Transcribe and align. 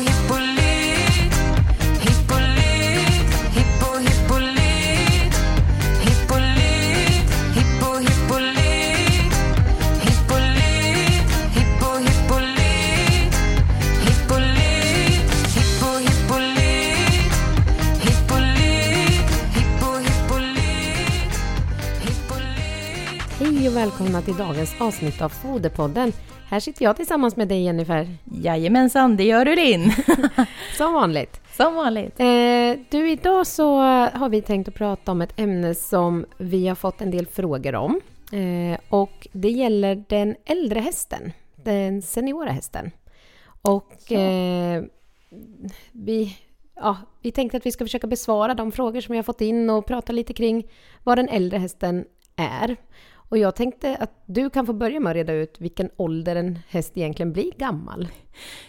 hippolyt 0.00 0.37
dagens 24.58 24.80
avsnitt 24.80 25.22
av 25.22 25.28
Foderpodden. 25.28 26.12
Här 26.48 26.60
sitter 26.60 26.84
jag 26.84 26.96
tillsammans 26.96 27.36
med 27.36 27.48
dig 27.48 27.62
Jennifer, 27.62 28.08
Jajamensan, 28.24 29.16
det 29.16 29.24
gör 29.24 29.44
du 29.44 29.54
din. 29.54 29.92
som 30.76 30.92
vanligt. 30.92 31.40
Som 31.56 31.74
vanligt. 31.74 32.20
Eh, 32.20 32.80
du, 32.90 33.10
idag 33.10 33.46
så 33.46 33.78
har 34.14 34.28
vi 34.28 34.42
tänkt 34.42 34.68
att 34.68 34.74
prata 34.74 35.12
om 35.12 35.22
ett 35.22 35.40
ämne 35.40 35.74
som 35.74 36.26
vi 36.38 36.68
har 36.68 36.74
fått 36.74 37.00
en 37.00 37.10
del 37.10 37.26
frågor 37.26 37.74
om. 37.74 38.00
Eh, 38.32 38.78
och 38.88 39.28
det 39.32 39.50
gäller 39.50 40.04
den 40.08 40.36
äldre 40.44 40.80
hästen, 40.80 41.32
den 41.56 42.02
seniora 42.02 42.50
hästen. 42.50 42.90
Och 43.62 44.12
eh, 44.12 44.82
vi, 45.92 46.36
ja, 46.74 46.96
vi 47.22 47.32
tänkte 47.32 47.56
att 47.56 47.66
vi 47.66 47.72
ska 47.72 47.84
försöka 47.84 48.06
besvara 48.06 48.54
de 48.54 48.72
frågor 48.72 49.00
som 49.00 49.12
vi 49.12 49.18
har 49.18 49.24
fått 49.24 49.40
in 49.40 49.70
och 49.70 49.86
prata 49.86 50.12
lite 50.12 50.32
kring 50.32 50.66
vad 51.04 51.18
den 51.18 51.28
äldre 51.28 51.58
hästen 51.58 52.04
är. 52.36 52.76
Och 53.28 53.38
jag 53.38 53.56
tänkte 53.56 53.96
att 53.96 54.22
du 54.26 54.50
kan 54.50 54.66
få 54.66 54.72
börja 54.72 55.00
med 55.00 55.10
att 55.10 55.16
reda 55.16 55.32
ut 55.32 55.60
vilken 55.60 55.90
ålder 55.96 56.36
en 56.36 56.58
häst 56.68 56.92
egentligen 56.94 57.32
blir 57.32 57.52
gammal. 57.52 58.08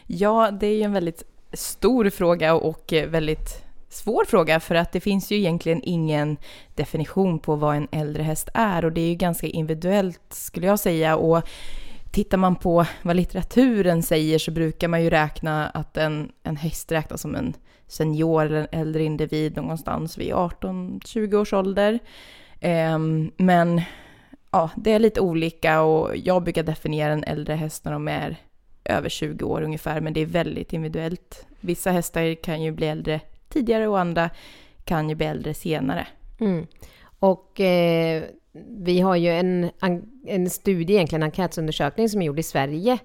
Ja, 0.07 0.51
det 0.51 0.67
är 0.67 0.75
ju 0.75 0.81
en 0.81 0.93
väldigt 0.93 1.23
stor 1.53 2.09
fråga 2.09 2.53
och 2.53 2.93
väldigt 3.07 3.65
svår 3.89 4.25
fråga 4.25 4.59
för 4.59 4.75
att 4.75 4.91
det 4.91 4.99
finns 4.99 5.31
ju 5.31 5.35
egentligen 5.35 5.81
ingen 5.83 6.37
definition 6.75 7.39
på 7.39 7.55
vad 7.55 7.75
en 7.75 7.87
äldre 7.91 8.23
häst 8.23 8.49
är 8.53 8.85
och 8.85 8.91
det 8.91 9.01
är 9.01 9.09
ju 9.09 9.15
ganska 9.15 9.47
individuellt 9.47 10.21
skulle 10.29 10.67
jag 10.67 10.79
säga 10.79 11.15
och 11.15 11.43
tittar 12.11 12.37
man 12.37 12.55
på 12.55 12.85
vad 13.01 13.15
litteraturen 13.15 14.03
säger 14.03 14.39
så 14.39 14.51
brukar 14.51 14.87
man 14.87 15.03
ju 15.03 15.09
räkna 15.09 15.69
att 15.69 15.97
en, 15.97 16.31
en 16.43 16.57
häst 16.57 16.91
räknas 16.91 17.21
som 17.21 17.35
en 17.35 17.53
senior 17.87 18.45
eller 18.45 18.59
en 18.59 18.79
äldre 18.79 19.03
individ 19.03 19.55
någonstans 19.55 20.17
vid 20.17 20.33
18-20 20.33 21.35
års 21.35 21.53
ålder. 21.53 21.99
Ehm, 22.59 23.31
men 23.37 23.81
ja, 24.51 24.69
det 24.77 24.91
är 24.91 24.99
lite 24.99 25.21
olika 25.21 25.81
och 25.81 26.17
jag 26.17 26.43
brukar 26.43 26.63
definiera 26.63 27.13
en 27.13 27.23
äldre 27.23 27.55
häst 27.55 27.85
när 27.85 27.91
de 27.91 28.07
är 28.07 28.37
över 28.85 29.09
20 29.09 29.45
år 29.45 29.61
ungefär, 29.61 30.01
men 30.01 30.13
det 30.13 30.21
är 30.21 30.25
väldigt 30.25 30.73
individuellt. 30.73 31.45
Vissa 31.59 31.91
hästar 31.91 32.43
kan 32.43 32.61
ju 32.61 32.71
bli 32.71 32.87
äldre 32.87 33.21
tidigare 33.49 33.87
och 33.87 33.99
andra 33.99 34.29
kan 34.83 35.09
ju 35.09 35.15
bli 35.15 35.25
äldre 35.25 35.53
senare. 35.53 36.07
Mm. 36.39 36.67
Och 37.19 37.59
eh, 37.59 38.23
vi 38.67 38.99
har 38.99 39.15
ju 39.15 39.29
en, 39.29 39.71
en 40.27 40.49
studie, 40.49 40.93
egentligen 40.93 41.23
en 41.23 41.27
enkätundersökning 41.27 42.09
som 42.09 42.21
är 42.21 42.25
gjord 42.25 42.39
i 42.39 42.43
Sverige. 42.43 42.97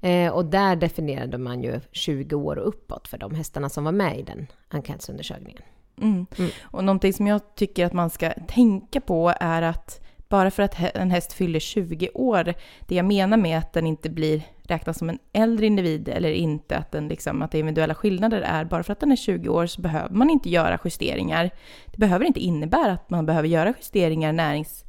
Eh, 0.00 0.32
och 0.32 0.44
där 0.44 0.76
definierade 0.76 1.38
man 1.38 1.62
ju 1.62 1.80
20 1.92 2.36
år 2.36 2.56
och 2.56 2.68
uppåt 2.68 3.08
för 3.08 3.18
de 3.18 3.34
hästarna 3.34 3.68
som 3.68 3.84
var 3.84 3.92
med 3.92 4.18
i 4.18 4.22
den 4.22 4.46
enkätundersökningen. 4.68 5.62
Mm. 6.02 6.26
Mm. 6.38 6.50
Och 6.62 6.84
någonting 6.84 7.12
som 7.12 7.26
jag 7.26 7.54
tycker 7.54 7.86
att 7.86 7.92
man 7.92 8.10
ska 8.10 8.30
tänka 8.30 9.00
på 9.00 9.32
är 9.40 9.62
att 9.62 10.03
bara 10.28 10.50
för 10.50 10.62
att 10.62 10.96
en 10.96 11.10
häst 11.10 11.32
fyller 11.32 11.60
20 11.60 12.08
år, 12.14 12.54
det 12.80 12.94
jag 12.94 13.04
menar 13.04 13.36
med 13.36 13.58
att 13.58 13.72
den 13.72 13.86
inte 13.86 14.10
blir 14.10 14.42
räknas 14.62 14.98
som 14.98 15.08
en 15.08 15.18
äldre 15.32 15.66
individ 15.66 16.08
eller 16.08 16.30
inte, 16.30 16.76
att, 16.76 16.92
den 16.92 17.08
liksom, 17.08 17.42
att 17.42 17.50
det 17.50 17.58
individuella 17.58 17.94
skillnader 17.94 18.40
är, 18.40 18.64
bara 18.64 18.82
för 18.82 18.92
att 18.92 19.00
den 19.00 19.12
är 19.12 19.16
20 19.16 19.48
år 19.48 19.66
så 19.66 19.80
behöver 19.80 20.14
man 20.14 20.30
inte 20.30 20.50
göra 20.50 20.78
justeringar. 20.84 21.50
Det 21.86 21.98
behöver 21.98 22.24
inte 22.24 22.40
innebära 22.40 22.92
att 22.92 23.10
man 23.10 23.26
behöver 23.26 23.48
göra 23.48 23.74
justeringar, 23.78 24.32
närings, 24.32 24.84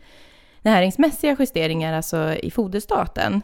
näringsmässiga 0.61 1.35
justeringar, 1.39 1.93
alltså 1.93 2.35
i 2.35 2.51
foderstaten. 2.51 3.41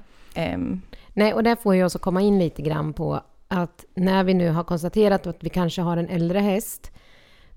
Um. 0.53 0.81
Nej, 1.13 1.33
och 1.33 1.43
där 1.43 1.55
får 1.55 1.75
jag 1.75 1.85
också 1.85 1.99
komma 1.99 2.21
in 2.21 2.39
lite 2.39 2.61
grann 2.61 2.93
på 2.93 3.21
att 3.47 3.85
när 3.95 4.23
vi 4.23 4.33
nu 4.33 4.49
har 4.49 4.63
konstaterat 4.63 5.27
att 5.27 5.43
vi 5.43 5.49
kanske 5.49 5.81
har 5.81 5.97
en 5.97 6.09
äldre 6.09 6.39
häst, 6.39 6.91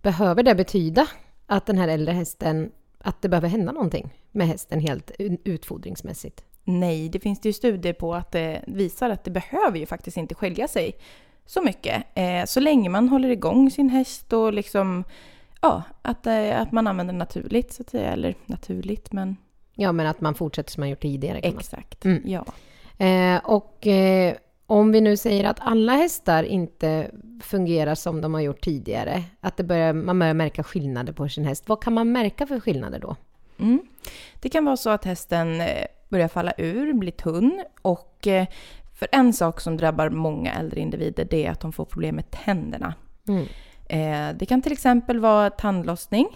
behöver 0.02 0.42
det 0.42 0.54
betyda 0.54 1.06
att 1.46 1.66
den 1.66 1.78
här 1.78 1.88
äldre 1.88 2.12
hästen, 2.12 2.70
att 2.98 3.22
det 3.22 3.28
behöver 3.28 3.48
hända 3.48 3.72
någonting 3.72 4.12
med 4.34 4.46
hästen 4.46 4.80
helt 4.80 5.10
utfodringsmässigt? 5.44 6.44
Nej, 6.64 7.08
det 7.08 7.20
finns 7.20 7.40
det 7.40 7.48
ju 7.48 7.52
studier 7.52 7.92
på 7.92 8.14
att 8.14 8.32
det 8.32 8.64
visar 8.66 9.10
att 9.10 9.24
det 9.24 9.30
behöver 9.30 9.78
ju 9.78 9.86
faktiskt 9.86 10.16
inte 10.16 10.34
skilja 10.34 10.68
sig 10.68 10.96
så 11.46 11.62
mycket. 11.62 12.04
Eh, 12.14 12.44
så 12.44 12.60
länge 12.60 12.88
man 12.88 13.08
håller 13.08 13.28
igång 13.28 13.70
sin 13.70 13.90
häst 13.90 14.32
och 14.32 14.52
liksom, 14.52 15.04
ja, 15.60 15.82
att, 16.02 16.26
eh, 16.26 16.60
att 16.60 16.72
man 16.72 16.86
använder 16.86 17.14
naturligt 17.14 17.72
så 17.72 17.82
att 17.82 17.90
säga. 17.90 18.12
Eller 18.12 18.34
naturligt, 18.46 19.12
men 19.12 19.36
Ja, 19.76 19.92
men 19.92 20.06
att 20.06 20.20
man 20.20 20.34
fortsätter 20.34 20.70
som 20.70 20.80
man 20.80 20.88
gjort 20.88 21.02
tidigare. 21.02 21.38
Exakt. 21.38 22.04
Mm. 22.04 22.22
Ja. 22.24 22.44
Eh, 23.04 23.40
och 23.44 23.86
om 24.66 24.92
vi 24.92 25.00
nu 25.00 25.16
säger 25.16 25.44
att 25.44 25.60
alla 25.60 25.92
hästar 25.92 26.42
inte 26.42 27.10
fungerar 27.42 27.94
som 27.94 28.20
de 28.20 28.34
har 28.34 28.40
gjort 28.40 28.64
tidigare, 28.64 29.22
att 29.40 29.56
det 29.56 29.64
börjar, 29.64 29.92
man 29.92 30.18
börjar 30.18 30.34
märka 30.34 30.62
skillnader 30.62 31.12
på 31.12 31.28
sin 31.28 31.44
häst, 31.44 31.68
vad 31.68 31.82
kan 31.82 31.92
man 31.92 32.12
märka 32.12 32.46
för 32.46 32.60
skillnader 32.60 32.98
då? 32.98 33.16
Mm. 33.58 33.82
Det 34.40 34.48
kan 34.48 34.64
vara 34.64 34.76
så 34.76 34.90
att 34.90 35.04
hästen 35.04 35.60
eh, 35.60 35.86
börjar 36.08 36.28
falla 36.28 36.52
ur, 36.58 36.92
blir 36.92 37.12
tunn 37.12 37.64
och 37.82 38.26
eh, 38.26 38.46
för 38.94 39.08
en 39.12 39.32
sak 39.32 39.60
som 39.60 39.76
drabbar 39.76 40.10
många 40.10 40.52
äldre 40.52 40.80
individer 40.80 41.24
det 41.30 41.46
är 41.46 41.50
att 41.50 41.60
de 41.60 41.72
får 41.72 41.84
problem 41.84 42.14
med 42.16 42.30
tänderna. 42.30 42.94
Mm. 43.28 43.46
Eh, 43.88 44.36
Det 44.38 44.46
kan 44.46 44.62
till 44.62 44.72
exempel 44.72 45.20
vara 45.20 45.50
tandlossning. 45.50 46.26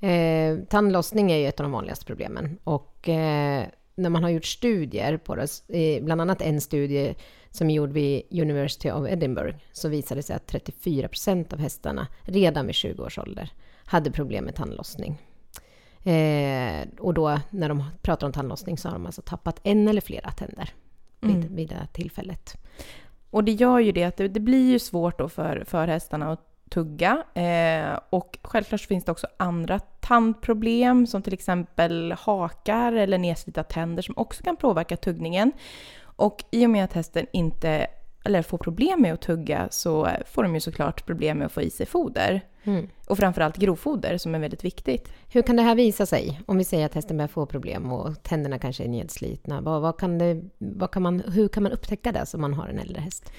Eh, 0.00 0.58
tandlossning 0.68 1.32
är 1.32 1.36
ju 1.36 1.46
ett 1.46 1.60
av 1.60 1.64
de 1.64 1.72
vanligaste 1.72 2.04
problemen. 2.04 2.58
Och 2.64 3.08
eh, 3.08 3.64
när 3.94 4.10
man 4.10 4.22
har 4.22 4.30
gjort 4.30 4.44
studier 4.44 5.16
på 5.16 5.36
det, 5.36 6.00
bland 6.02 6.20
annat 6.20 6.42
en 6.42 6.60
studie 6.60 7.14
som 7.50 7.70
är 7.70 7.74
gjord 7.74 7.90
vid 7.90 8.22
University 8.30 8.90
of 8.90 9.08
Edinburgh, 9.08 9.56
så 9.72 9.88
visade 9.88 10.18
det 10.18 10.22
sig 10.22 10.36
att 10.36 10.46
34 10.46 11.08
procent 11.08 11.52
av 11.52 11.58
hästarna 11.58 12.06
redan 12.22 12.66
vid 12.66 12.74
20 12.74 13.02
års 13.02 13.18
ålder 13.18 13.50
hade 13.84 14.10
problem 14.10 14.44
med 14.44 14.54
tandlossning. 14.54 15.18
Eh, 16.04 16.88
och 17.00 17.14
då 17.14 17.40
när 17.50 17.68
de 17.68 17.84
pratar 18.02 18.26
om 18.26 18.32
tandlossning 18.32 18.78
så 18.78 18.88
har 18.88 18.92
de 18.94 19.06
alltså 19.06 19.22
tappat 19.22 19.60
en 19.62 19.88
eller 19.88 20.00
flera 20.00 20.30
tänder 20.30 20.72
vid, 21.20 21.36
Mm. 21.36 21.56
vid 21.56 21.68
det 21.68 21.74
här 21.74 21.86
tillfället. 21.92 22.54
Och 23.30 23.44
det 23.44 23.52
gör 23.52 23.78
ju 23.78 23.92
det 23.92 24.04
att 24.04 24.16
det, 24.16 24.28
det 24.28 24.40
blir 24.40 24.70
ju 24.70 24.78
svårt 24.78 25.18
då 25.18 25.28
för, 25.28 25.64
för 25.66 25.86
hästarna 25.88 26.32
att 26.32 26.40
tugga. 26.70 27.24
Eh, 27.34 27.98
och 28.10 28.38
självklart 28.42 28.80
finns 28.80 29.04
det 29.04 29.12
också 29.12 29.26
andra 29.36 29.78
tandproblem 29.78 31.06
som 31.06 31.22
till 31.22 31.32
exempel 31.32 32.12
hakar 32.18 32.92
eller 32.92 33.18
nedslitna 33.18 33.62
tänder 33.62 34.02
som 34.02 34.14
också 34.18 34.42
kan 34.42 34.56
påverka 34.56 34.96
tuggningen. 34.96 35.52
Och 36.02 36.44
i 36.50 36.66
och 36.66 36.70
med 36.70 36.84
att 36.84 36.92
hästen 36.92 37.26
inte 37.32 37.86
eller 38.24 38.42
får 38.42 38.58
problem 38.58 39.02
med 39.02 39.14
att 39.14 39.20
tugga 39.22 39.68
så 39.70 40.08
får 40.26 40.42
de 40.42 40.54
ju 40.54 40.60
såklart 40.60 41.06
problem 41.06 41.38
med 41.38 41.46
att 41.46 41.52
få 41.52 41.62
i 41.62 41.70
sig 41.70 41.86
foder. 41.86 42.40
Mm. 42.64 42.88
Och 43.06 43.18
framförallt 43.18 43.56
grovfoder 43.56 44.18
som 44.18 44.34
är 44.34 44.38
väldigt 44.38 44.64
viktigt. 44.64 45.12
Hur 45.32 45.42
kan 45.42 45.56
det 45.56 45.62
här 45.62 45.74
visa 45.74 46.06
sig? 46.06 46.40
Om 46.46 46.58
vi 46.58 46.64
säger 46.64 46.86
att 46.86 46.94
hästen 46.94 47.16
börjar 47.16 47.28
få 47.28 47.46
problem 47.46 47.92
och 47.92 48.22
tänderna 48.22 48.58
kanske 48.58 48.84
är 48.84 48.88
nedslitna. 48.88 49.60
Vad, 49.60 49.82
vad 49.82 49.98
kan 49.98 50.18
det, 50.18 50.42
vad 50.58 50.90
kan 50.90 51.02
man, 51.02 51.20
hur 51.20 51.48
kan 51.48 51.62
man 51.62 51.72
upptäcka 51.72 52.12
det 52.12 52.26
som 52.26 52.40
man 52.40 52.54
har 52.54 52.68
en 52.68 52.78
äldre 52.78 53.00
häst? 53.00 53.32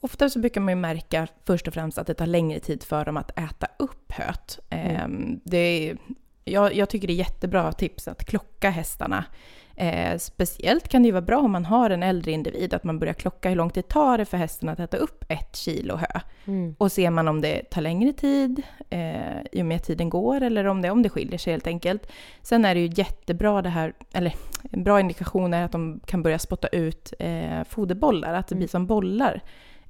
Ofta 0.00 0.28
så 0.28 0.38
brukar 0.38 0.60
man 0.60 0.74
ju 0.74 0.80
märka 0.80 1.28
först 1.44 1.68
och 1.68 1.74
främst 1.74 1.98
att 1.98 2.06
det 2.06 2.14
tar 2.14 2.26
längre 2.26 2.60
tid 2.60 2.82
för 2.82 3.04
dem 3.04 3.16
att 3.16 3.38
äta 3.38 3.68
upp 3.78 4.12
höet. 4.12 4.58
Ehm, 4.70 5.40
det 5.44 5.56
är, 5.58 5.96
jag, 6.44 6.74
jag 6.74 6.88
tycker 6.88 7.06
det 7.06 7.12
är 7.12 7.16
jättebra 7.16 7.72
tips 7.72 8.08
att 8.08 8.24
klocka 8.24 8.70
hästarna. 8.70 9.24
Eh, 9.82 10.18
speciellt 10.18 10.88
kan 10.88 11.02
det 11.02 11.06
ju 11.06 11.12
vara 11.12 11.22
bra 11.22 11.38
om 11.38 11.52
man 11.52 11.64
har 11.64 11.90
en 11.90 12.02
äldre 12.02 12.32
individ, 12.32 12.74
att 12.74 12.84
man 12.84 12.98
börjar 12.98 13.14
klocka 13.14 13.48
hur 13.48 13.56
lång 13.56 13.70
tid 13.70 13.88
tar 13.88 14.18
det 14.18 14.24
för 14.24 14.36
hästen 14.36 14.68
att 14.68 14.80
äta 14.80 14.96
upp 14.96 15.24
ett 15.28 15.56
kilo 15.56 15.96
hö. 15.96 16.20
Mm. 16.44 16.74
Och 16.78 16.92
ser 16.92 17.10
man 17.10 17.28
om 17.28 17.40
det 17.40 17.70
tar 17.70 17.80
längre 17.80 18.12
tid 18.12 18.62
eh, 18.90 19.64
med 19.64 19.76
att 19.76 19.84
tiden 19.84 20.10
går 20.10 20.40
eller 20.40 20.64
om 20.64 20.82
det, 20.82 20.90
om 20.90 21.02
det 21.02 21.08
skiljer 21.08 21.38
sig 21.38 21.52
helt 21.52 21.66
enkelt. 21.66 22.12
Sen 22.42 22.64
är 22.64 22.74
det 22.74 22.80
ju 22.80 22.92
jättebra 22.94 23.62
det 23.62 23.68
här, 23.68 23.92
eller 24.12 24.34
en 24.70 24.84
bra 24.84 25.00
indikation 25.00 25.54
är 25.54 25.64
att 25.64 25.72
de 25.72 26.00
kan 26.06 26.22
börja 26.22 26.38
spotta 26.38 26.68
ut 26.68 27.12
eh, 27.18 27.64
foderbollar, 27.68 28.34
att 28.34 28.48
det 28.48 28.54
blir 28.54 28.68
som 28.68 28.86
bollar. 28.86 29.40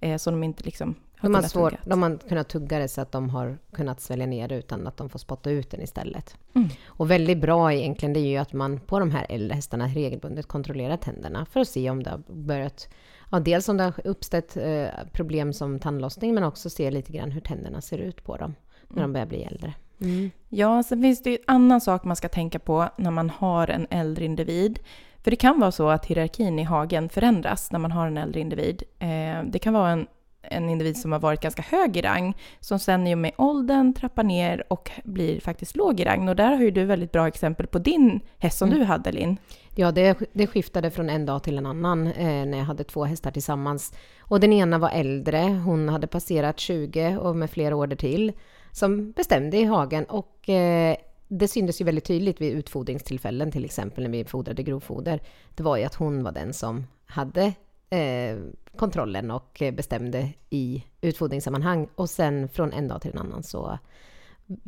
Eh, 0.01 0.17
så 0.17 0.31
de 0.31 0.43
inte 0.43 0.65
liksom 0.65 0.95
De 1.23 1.35
har, 1.35 1.43
tugga. 1.43 1.79
de 1.85 2.03
har 2.03 2.19
kunnat 2.29 2.49
tugga 2.49 2.79
det 2.79 2.89
så 2.89 3.01
att 3.01 3.13
de 3.13 3.31
har 3.31 3.59
kunnat 3.73 4.01
svälja 4.01 4.27
ner 4.27 4.49
det 4.49 4.55
utan 4.55 4.87
att 4.87 4.97
de 4.97 5.09
får 5.09 5.19
spotta 5.19 5.51
ut 5.51 5.71
den 5.71 5.83
istället. 5.83 6.37
Mm. 6.55 6.69
Och 6.87 7.11
väldigt 7.11 7.39
bra 7.39 7.73
egentligen 7.73 8.13
det 8.13 8.21
är 8.21 8.29
ju 8.29 8.37
att 8.37 8.53
man 8.53 8.81
på 8.81 8.99
de 8.99 9.11
här 9.11 9.27
äldre 9.29 9.55
hästarna 9.55 9.89
regelbundet 9.89 10.47
kontrollerar 10.47 10.97
tänderna 10.97 11.47
för 11.47 11.61
att 11.61 11.69
se 11.69 11.91
om 11.91 12.03
det 12.03 12.11
har 12.11 12.23
börjat 12.29 12.89
Ja, 13.31 13.41
dels 13.41 13.69
om 13.69 13.77
det 13.77 13.85
har 13.85 14.07
uppstått 14.07 14.57
eh, 14.57 14.87
problem 15.13 15.53
som 15.53 15.79
tandlossning 15.79 16.35
men 16.35 16.45
också 16.45 16.71
se 16.71 16.91
lite 16.91 17.13
grann 17.13 17.31
hur 17.31 17.41
tänderna 17.41 17.81
ser 17.81 17.99
ut 17.99 18.25
på 18.25 18.37
dem 18.37 18.55
när 18.89 19.03
de 19.03 19.13
börjar 19.13 19.27
bli 19.27 19.43
äldre. 19.43 19.75
Mm. 20.01 20.31
Ja, 20.49 20.83
sen 20.83 21.03
finns 21.03 21.23
det 21.23 21.31
ju 21.31 21.37
en 21.37 21.55
annan 21.55 21.81
sak 21.81 22.05
man 22.05 22.17
ska 22.17 22.29
tänka 22.29 22.59
på 22.59 22.89
när 22.97 23.11
man 23.11 23.31
har 23.31 23.69
en 23.69 23.87
äldre 23.91 24.25
individ. 24.25 24.79
För 25.23 25.31
det 25.31 25.37
kan 25.37 25.61
vara 25.61 25.73
så 25.73 25.89
att 25.89 26.07
hierarkin 26.07 26.59
i 26.59 26.63
hagen 26.63 27.09
förändras 27.09 27.73
när 27.73 27.79
man 27.79 27.93
har 27.93 28.07
en 28.07 28.19
äldre 28.19 28.41
individ. 28.41 28.83
Eh, 28.99 29.45
det 29.45 29.59
kan 29.63 29.75
vara 29.75 29.91
en, 29.91 30.07
en 30.43 30.69
individ 30.69 30.97
som 30.97 31.13
har 31.13 31.19
varit 31.19 31.41
ganska 31.41 31.63
hög 31.63 31.97
i 31.97 32.03
rang, 32.03 32.37
som 32.61 32.79
sen 32.79 33.07
i 33.07 33.15
och 33.15 33.19
med 33.19 33.33
åldern 33.39 33.95
trappar 33.95 34.23
ner 34.23 34.65
och 34.69 34.91
blir 35.05 35.41
faktiskt 35.41 35.77
låg 35.77 36.01
i 36.01 36.05
rang. 36.05 36.29
Och 36.29 36.37
där 36.37 36.53
har 36.53 36.63
ju 36.63 36.71
du 36.71 36.85
väldigt 36.85 37.13
bra 37.13 37.29
exempel 37.29 37.67
på 37.67 37.79
din 37.79 38.21
häst 38.39 38.59
som 38.59 38.69
Mm. 38.69 38.79
du 38.81 38.85
hade, 38.85 39.13
Linn. 39.13 39.37
Ja, 39.75 39.93
det, 39.93 40.19
det 40.33 40.47
skiftade 40.47 40.91
från 40.91 41.11
en 41.11 41.27
dag 41.27 41.43
till 41.43 41.59
en 41.59 41.67
annan 41.67 42.07
eh, 42.07 42.47
när 42.47 42.59
jag 42.59 42.65
hade 42.65 42.85
två 42.85 43.05
hästar 43.05 43.31
tillsammans. 43.31 43.95
Och 44.21 44.41
den 44.41 44.53
ena 44.53 44.79
var 44.79 44.91
äldre, 44.91 45.43
hon 45.65 45.89
hade 45.89 46.07
passerat 46.07 46.59
20 46.61 47.17
och 47.17 47.37
med 47.37 47.51
flera 47.51 47.77
år 47.77 47.87
till, 47.87 48.33
som 48.73 49.13
bestämde 49.13 49.57
i 49.57 49.65
hagen. 49.65 50.05
Och 50.05 50.49
eh, 50.49 50.97
det 51.29 51.49
syntes 51.49 51.81
ju 51.81 51.85
väldigt 51.85 52.05
tydligt 52.05 52.41
vid 52.41 52.53
utfodringstillfällen, 52.53 53.51
till 53.53 53.65
exempel 53.65 54.05
när 54.05 54.11
vi 54.11 54.25
fodrade 54.25 54.63
grovfoder. 54.63 55.21
Det 55.55 55.63
var 55.63 55.77
ju 55.77 55.85
att 55.85 55.95
hon 55.95 56.23
var 56.23 56.33
den 56.33 56.53
som 56.53 56.87
hade 57.07 57.53
eh, 57.97 58.39
kontrollen 58.77 59.31
och 59.31 59.63
bestämde 59.73 60.33
i 60.51 60.85
utfodringssammanhang. 61.01 61.89
Och 61.95 62.11
sen 62.11 62.49
från 62.49 62.73
en 62.73 62.89
dag 62.89 63.03
till 63.03 63.11
en 63.11 63.19
annan 63.19 63.43
så 63.43 63.79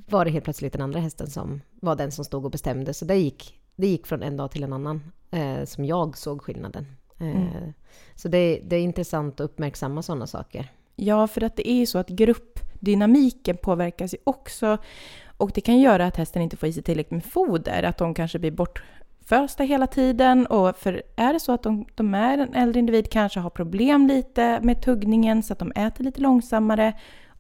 var 0.08 0.24
det 0.24 0.30
helt 0.30 0.44
plötsligt 0.44 0.72
den 0.72 0.82
andra 0.82 1.00
hästen 1.00 1.30
som 1.30 1.60
var 1.80 1.96
den 1.96 2.12
som 2.12 2.24
stod 2.24 2.44
och 2.44 2.50
bestämde. 2.50 2.94
Så 2.94 3.04
det 3.04 3.16
gick, 3.16 3.60
det 3.76 3.86
gick 3.86 4.06
från 4.06 4.22
en 4.22 4.36
dag 4.36 4.50
till 4.50 4.62
en 4.62 4.72
annan 4.72 5.12
eh, 5.30 5.64
som 5.64 5.84
jag 5.84 6.16
såg 6.16 6.42
skillnaden. 6.42 6.86
Eh, 7.18 7.68
Så 8.14 8.28
det, 8.28 8.60
det 8.64 8.76
är 8.76 8.80
intressant 8.80 9.40
att 9.40 9.44
uppmärksamma 9.44 10.02
sådana 10.02 10.26
saker. 10.26 10.72
Ja, 10.96 11.26
för 11.26 11.44
att 11.44 11.56
det 11.56 11.68
är 11.70 11.74
ju 11.74 11.86
så 11.86 11.98
att 11.98 12.08
gruppdynamiken 12.08 13.56
påverkas 13.56 14.14
ju 14.14 14.18
också. 14.24 14.78
Och 15.36 15.50
det 15.54 15.60
kan 15.60 15.80
göra 15.80 16.06
att 16.06 16.16
hästen 16.16 16.42
inte 16.42 16.56
får 16.56 16.68
i 16.68 16.72
sig 16.72 16.82
tillräckligt 16.82 17.10
med 17.10 17.24
foder, 17.24 17.82
att 17.82 17.98
de 17.98 18.14
kanske 18.14 18.38
blir 18.38 18.50
första 19.26 19.62
hela 19.62 19.86
tiden. 19.86 20.46
Och 20.46 20.76
för 20.76 21.02
är 21.16 21.32
det 21.32 21.40
så 21.40 21.52
att 21.52 21.62
de, 21.62 21.86
de 21.94 22.14
är 22.14 22.38
en 22.38 22.54
äldre 22.54 22.80
individ, 22.80 23.10
kanske 23.10 23.40
har 23.40 23.50
problem 23.50 24.06
lite 24.06 24.60
med 24.62 24.82
tuggningen 24.82 25.42
så 25.42 25.52
att 25.52 25.58
de 25.58 25.72
äter 25.72 26.04
lite 26.04 26.20
långsammare. 26.20 26.92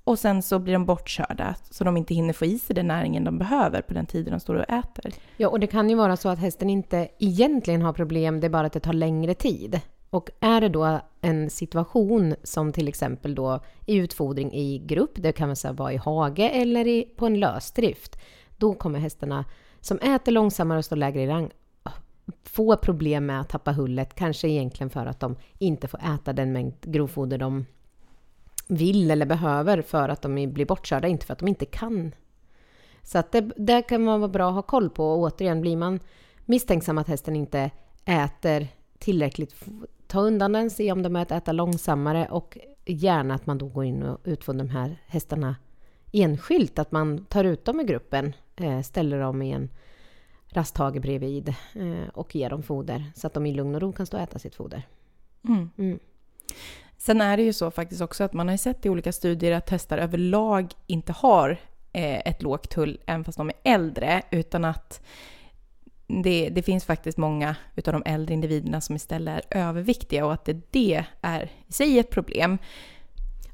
Och 0.04 0.18
sen 0.18 0.42
så 0.42 0.58
blir 0.58 0.72
de 0.72 0.86
bortkörda 0.86 1.54
så 1.70 1.84
de 1.84 1.96
inte 1.96 2.14
hinner 2.14 2.32
få 2.32 2.44
i 2.44 2.58
sig 2.58 2.76
den 2.76 2.86
näringen 2.86 3.24
de 3.24 3.38
behöver 3.38 3.82
på 3.82 3.94
den 3.94 4.06
tiden 4.06 4.32
de 4.32 4.40
står 4.40 4.54
och 4.54 4.70
äter. 4.70 5.12
Ja, 5.36 5.48
och 5.48 5.60
det 5.60 5.66
kan 5.66 5.90
ju 5.90 5.96
vara 5.96 6.16
så 6.16 6.28
att 6.28 6.38
hästen 6.38 6.70
inte 6.70 7.08
egentligen 7.18 7.82
har 7.82 7.92
problem, 7.92 8.40
det 8.40 8.46
är 8.46 8.48
bara 8.48 8.66
att 8.66 8.72
det 8.72 8.80
tar 8.80 8.92
längre 8.92 9.34
tid. 9.34 9.80
Och 10.10 10.30
är 10.40 10.60
det 10.60 10.68
då 10.68 11.00
en 11.20 11.50
situation 11.50 12.34
som 12.42 12.72
till 12.72 12.88
exempel 12.88 13.34
då 13.34 13.60
i 13.86 13.96
utfodring 13.96 14.52
i 14.52 14.78
grupp, 14.78 15.12
det 15.14 15.32
kan 15.32 15.48
man 15.48 15.56
säga 15.56 15.72
vara 15.72 15.92
i 15.92 15.96
hage 15.96 16.48
eller 16.48 16.86
i, 16.86 17.02
på 17.16 17.26
en 17.26 17.40
lösdrift, 17.40 18.20
då 18.56 18.74
kommer 18.74 18.98
hästarna 18.98 19.44
som 19.80 19.98
äter 19.98 20.32
långsammare 20.32 20.78
och 20.78 20.84
står 20.84 20.96
lägre 20.96 21.22
i 21.22 21.26
rang 21.26 21.50
få 22.44 22.76
problem 22.76 23.26
med 23.26 23.40
att 23.40 23.48
tappa 23.48 23.72
hullet, 23.72 24.14
kanske 24.14 24.48
egentligen 24.48 24.90
för 24.90 25.06
att 25.06 25.20
de 25.20 25.36
inte 25.58 25.88
får 25.88 26.00
äta 26.14 26.32
den 26.32 26.52
mängd 26.52 26.74
grovfoder 26.80 27.38
de 27.38 27.66
vill 28.68 29.10
eller 29.10 29.26
behöver 29.26 29.82
för 29.82 30.08
att 30.08 30.22
de 30.22 30.52
blir 30.52 30.66
bortkörda, 30.66 31.08
inte 31.08 31.26
för 31.26 31.32
att 31.32 31.38
de 31.38 31.48
inte 31.48 31.66
kan. 31.66 32.14
Så 33.02 33.18
att 33.18 33.32
det, 33.32 33.40
det 33.56 33.82
kan 33.82 34.04
man 34.04 34.20
vara 34.20 34.28
bra 34.28 34.48
att 34.48 34.54
ha 34.54 34.62
koll 34.62 34.90
på. 34.90 35.12
Och 35.12 35.18
återigen, 35.18 35.60
blir 35.60 35.76
man 35.76 36.00
misstänksam 36.44 36.98
att 36.98 37.08
hästen 37.08 37.36
inte 37.36 37.70
äter 38.04 38.68
tillräckligt, 38.98 39.54
ta 40.06 40.20
undan 40.20 40.52
den, 40.52 40.70
se 40.70 40.92
om 40.92 41.02
de 41.02 41.16
är 41.16 41.22
att 41.22 41.30
äta 41.30 41.52
långsammare 41.52 42.28
och 42.30 42.58
gärna 42.86 43.34
att 43.34 43.46
man 43.46 43.58
då 43.58 43.66
går 43.68 43.84
in 43.84 44.02
och 44.02 44.20
utfodrar 44.24 44.64
de 44.64 44.70
här 44.70 45.02
hästarna 45.06 45.56
enskilt, 46.12 46.78
att 46.78 46.92
man 46.92 47.24
tar 47.24 47.44
ut 47.44 47.64
dem 47.64 47.80
i 47.80 47.84
gruppen, 47.84 48.32
eh, 48.56 48.80
ställer 48.80 49.20
dem 49.20 49.42
i 49.42 49.52
en 49.52 49.70
rasthage 50.54 51.00
bredvid 51.00 51.48
eh, 51.74 52.08
och 52.14 52.36
ger 52.36 52.50
dem 52.50 52.62
foder 52.62 53.04
så 53.14 53.26
att 53.26 53.34
de 53.34 53.46
i 53.46 53.52
lugn 53.52 53.74
och 53.74 53.80
ro 53.80 53.92
kan 53.92 54.06
stå 54.06 54.16
och 54.16 54.22
äta 54.22 54.38
sitt 54.38 54.54
foder. 54.54 54.82
Mm. 55.48 55.70
Mm. 55.78 55.98
Sen 56.98 57.20
är 57.20 57.36
det 57.36 57.42
ju 57.42 57.52
så 57.52 57.70
faktiskt 57.70 58.00
också 58.00 58.24
att 58.24 58.32
man 58.32 58.48
har 58.48 58.56
sett 58.56 58.86
i 58.86 58.88
olika 58.88 59.12
studier 59.12 59.52
att 59.52 59.70
hästar 59.70 59.98
överlag 59.98 60.72
inte 60.86 61.12
har 61.12 61.50
eh, 61.92 62.28
ett 62.28 62.42
lågt 62.42 62.70
tull 62.70 63.00
även 63.06 63.24
fast 63.24 63.38
de 63.38 63.48
är 63.48 63.56
äldre, 63.74 64.22
utan 64.30 64.64
att 64.64 65.02
det, 66.06 66.48
det 66.48 66.62
finns 66.62 66.84
faktiskt 66.84 67.18
många 67.18 67.56
utav 67.76 67.92
de 67.92 68.02
äldre 68.06 68.34
individerna 68.34 68.80
som 68.80 68.96
istället 68.96 69.46
är 69.50 69.58
överviktiga 69.68 70.26
och 70.26 70.32
att 70.32 70.44
det, 70.44 70.72
det 70.72 71.04
är 71.20 71.50
i 71.66 71.72
sig 71.72 71.98
ett 71.98 72.10
problem. 72.10 72.58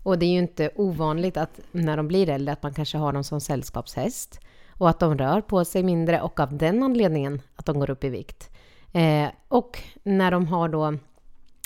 Och 0.03 0.19
det 0.19 0.27
är 0.27 0.31
ju 0.31 0.39
inte 0.39 0.71
ovanligt 0.75 1.37
att 1.37 1.61
när 1.73 1.97
de 1.97 2.09
blir 2.09 2.29
äldre 2.29 2.53
att 2.53 2.63
man 2.63 2.75
kanske 2.75 2.99
har 2.99 3.13
dem 3.13 3.25
som 3.25 3.41
sällskapshäst 3.41 4.41
och 4.81 4.89
att 4.91 4.99
de 4.99 5.19
rör 5.19 5.41
på 5.41 5.65
sig 5.65 5.83
mindre 5.83 6.21
och 6.21 6.41
av 6.41 6.57
den 6.57 6.83
anledningen 6.83 7.43
att 7.57 7.67
de 7.67 7.79
går 7.81 7.91
upp 7.91 8.05
i 8.05 8.09
vikt. 8.09 8.51
Eh, 8.93 9.29
och 9.49 9.83
när 10.03 10.31
de 10.31 10.47
har 10.47 10.69
då 10.69 10.87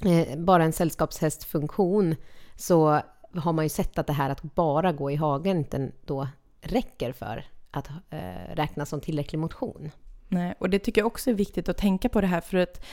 eh, 0.04 0.38
bara 0.38 0.64
en 0.64 0.72
sällskapshästfunktion 0.72 2.16
så 2.56 3.00
har 3.34 3.52
man 3.52 3.64
ju 3.64 3.68
sett 3.68 3.98
att 3.98 4.06
det 4.06 4.12
här 4.12 4.30
att 4.30 4.42
bara 4.42 4.92
gå 4.92 5.10
i 5.10 5.16
hagen 5.16 5.56
inte 5.56 5.90
då 6.04 6.28
räcker 6.60 7.12
för 7.12 7.44
att 7.70 7.88
eh, 8.10 8.54
räknas 8.54 8.88
som 8.88 9.00
tillräcklig 9.00 9.38
motion. 9.38 9.90
Nej, 10.28 10.54
och 10.58 10.70
det 10.70 10.78
tycker 10.78 11.00
jag 11.00 11.06
också 11.06 11.30
är 11.30 11.34
viktigt 11.34 11.68
att 11.68 11.78
tänka 11.78 12.08
på 12.08 12.20
det 12.20 12.26
här 12.26 12.40
för 12.40 12.58
att 12.58 12.84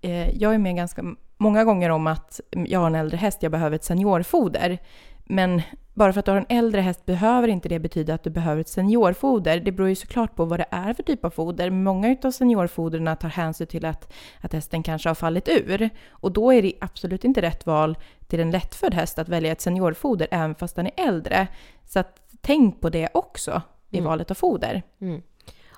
eh, 0.00 0.30
jag 0.36 0.54
är 0.54 0.58
med 0.58 0.76
ganska 0.76 1.04
många 1.36 1.64
gånger 1.64 1.90
om 1.90 2.06
att 2.06 2.40
mm, 2.50 2.66
jag 2.70 2.80
har 2.80 2.86
en 2.86 2.94
äldre 2.94 3.16
häst, 3.16 3.42
jag 3.42 3.52
behöver 3.52 3.76
ett 3.76 3.84
seniorfoder. 3.84 4.78
Men 5.28 5.62
bara 5.94 6.12
för 6.12 6.20
att 6.20 6.24
du 6.24 6.30
har 6.30 6.38
en 6.38 6.56
äldre 6.58 6.80
häst 6.80 7.06
behöver 7.06 7.48
inte 7.48 7.68
det 7.68 7.78
betyda 7.78 8.14
att 8.14 8.22
du 8.22 8.30
behöver 8.30 8.60
ett 8.60 8.68
seniorfoder. 8.68 9.60
Det 9.60 9.72
beror 9.72 9.88
ju 9.88 9.94
såklart 9.94 10.34
på 10.34 10.44
vad 10.44 10.60
det 10.60 10.66
är 10.70 10.94
för 10.94 11.02
typ 11.02 11.24
av 11.24 11.30
foder. 11.30 11.70
Många 11.70 12.16
av 12.24 12.30
seniorfoderna 12.30 13.16
tar 13.16 13.28
hänsyn 13.28 13.66
till 13.66 13.84
att, 13.84 14.12
att 14.40 14.52
hästen 14.52 14.82
kanske 14.82 15.08
har 15.08 15.14
fallit 15.14 15.48
ur. 15.48 15.90
Och 16.10 16.32
då 16.32 16.52
är 16.52 16.62
det 16.62 16.72
absolut 16.80 17.24
inte 17.24 17.42
rätt 17.42 17.66
val 17.66 17.98
till 18.26 18.40
en 18.40 18.50
lättfödd 18.50 18.94
häst 18.94 19.18
att 19.18 19.28
välja 19.28 19.52
ett 19.52 19.60
seniorfoder 19.60 20.28
även 20.30 20.54
fast 20.54 20.76
den 20.76 20.86
är 20.86 20.92
äldre. 21.08 21.48
Så 21.84 21.98
att 21.98 22.20
tänk 22.40 22.80
på 22.80 22.90
det 22.90 23.08
också 23.14 23.62
i 23.90 23.98
Mm. 23.98 24.08
valet 24.08 24.30
av 24.30 24.34
foder. 24.34 24.82
Mm. 25.00 25.22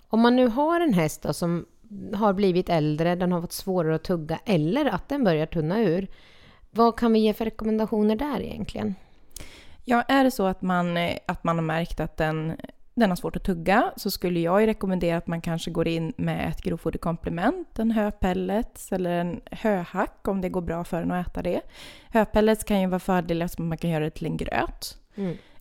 Om 0.08 0.20
man 0.20 0.36
nu 0.36 0.46
har 0.46 0.80
en 0.80 0.94
häst 0.94 1.22
då 1.22 1.32
som 1.32 1.66
har 2.14 2.32
blivit 2.32 2.68
äldre, 2.68 3.14
den 3.14 3.32
har 3.32 3.40
fått 3.40 3.52
svårare 3.52 3.94
att 3.94 4.04
tugga 4.04 4.38
eller 4.44 4.86
att 4.86 5.08
den 5.08 5.24
börjar 5.24 5.46
tunna 5.46 5.80
ur. 5.80 6.06
Vad 6.70 6.98
kan 6.98 7.12
vi 7.12 7.18
ge 7.18 7.32
för 7.32 7.44
rekommendationer 7.44 8.16
där 8.16 8.40
egentligen? 8.40 8.94
Ja, 9.90 10.02
är 10.08 10.24
det 10.24 10.30
så 10.30 10.46
att 10.46 10.62
man, 10.62 10.96
eh, 10.96 11.16
att 11.26 11.44
man 11.44 11.56
har 11.56 11.62
märkt 11.62 12.00
att 12.00 12.16
den, 12.16 12.56
den 12.94 13.10
har 13.10 13.16
svårt 13.16 13.36
att 13.36 13.44
tugga 13.44 13.92
så 13.96 14.10
skulle 14.10 14.40
jag 14.40 14.60
ju 14.60 14.66
rekommendera 14.66 15.16
att 15.16 15.26
man 15.26 15.40
kanske 15.40 15.70
går 15.70 15.88
in 15.88 16.12
med 16.16 16.48
ett 16.48 16.62
grovfoderkomplement, 16.62 17.78
en 17.78 17.90
höpellets 17.90 18.92
eller 18.92 19.10
en 19.10 19.40
höhack 19.50 20.28
om 20.28 20.40
det 20.40 20.48
går 20.48 20.60
bra 20.60 20.84
för 20.84 21.00
den 21.00 21.10
att 21.12 21.26
äta 21.28 21.42
det. 21.42 21.60
Höpellets 22.12 22.64
kan 22.64 22.80
ju 22.80 22.86
vara 22.86 23.00
fördelar 23.00 23.46
som 23.46 23.68
man 23.68 23.78
kan 23.78 23.90
göra 23.90 24.04
det 24.04 24.10
till 24.10 24.26
en 24.26 24.36
gröt. 24.36 24.98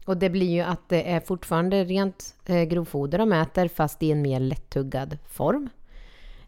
Och 0.05 0.17
det 0.17 0.29
blir 0.29 0.49
ju 0.49 0.61
att 0.61 0.89
det 0.89 1.11
är 1.11 1.19
fortfarande 1.19 1.83
rent 1.83 2.35
eh, 2.45 2.63
grovfoder 2.63 3.17
de 3.17 3.33
äter 3.33 3.67
fast 3.67 4.03
i 4.03 4.11
en 4.11 4.21
mer 4.21 4.39
lättuggad 4.39 5.17
form. 5.29 5.69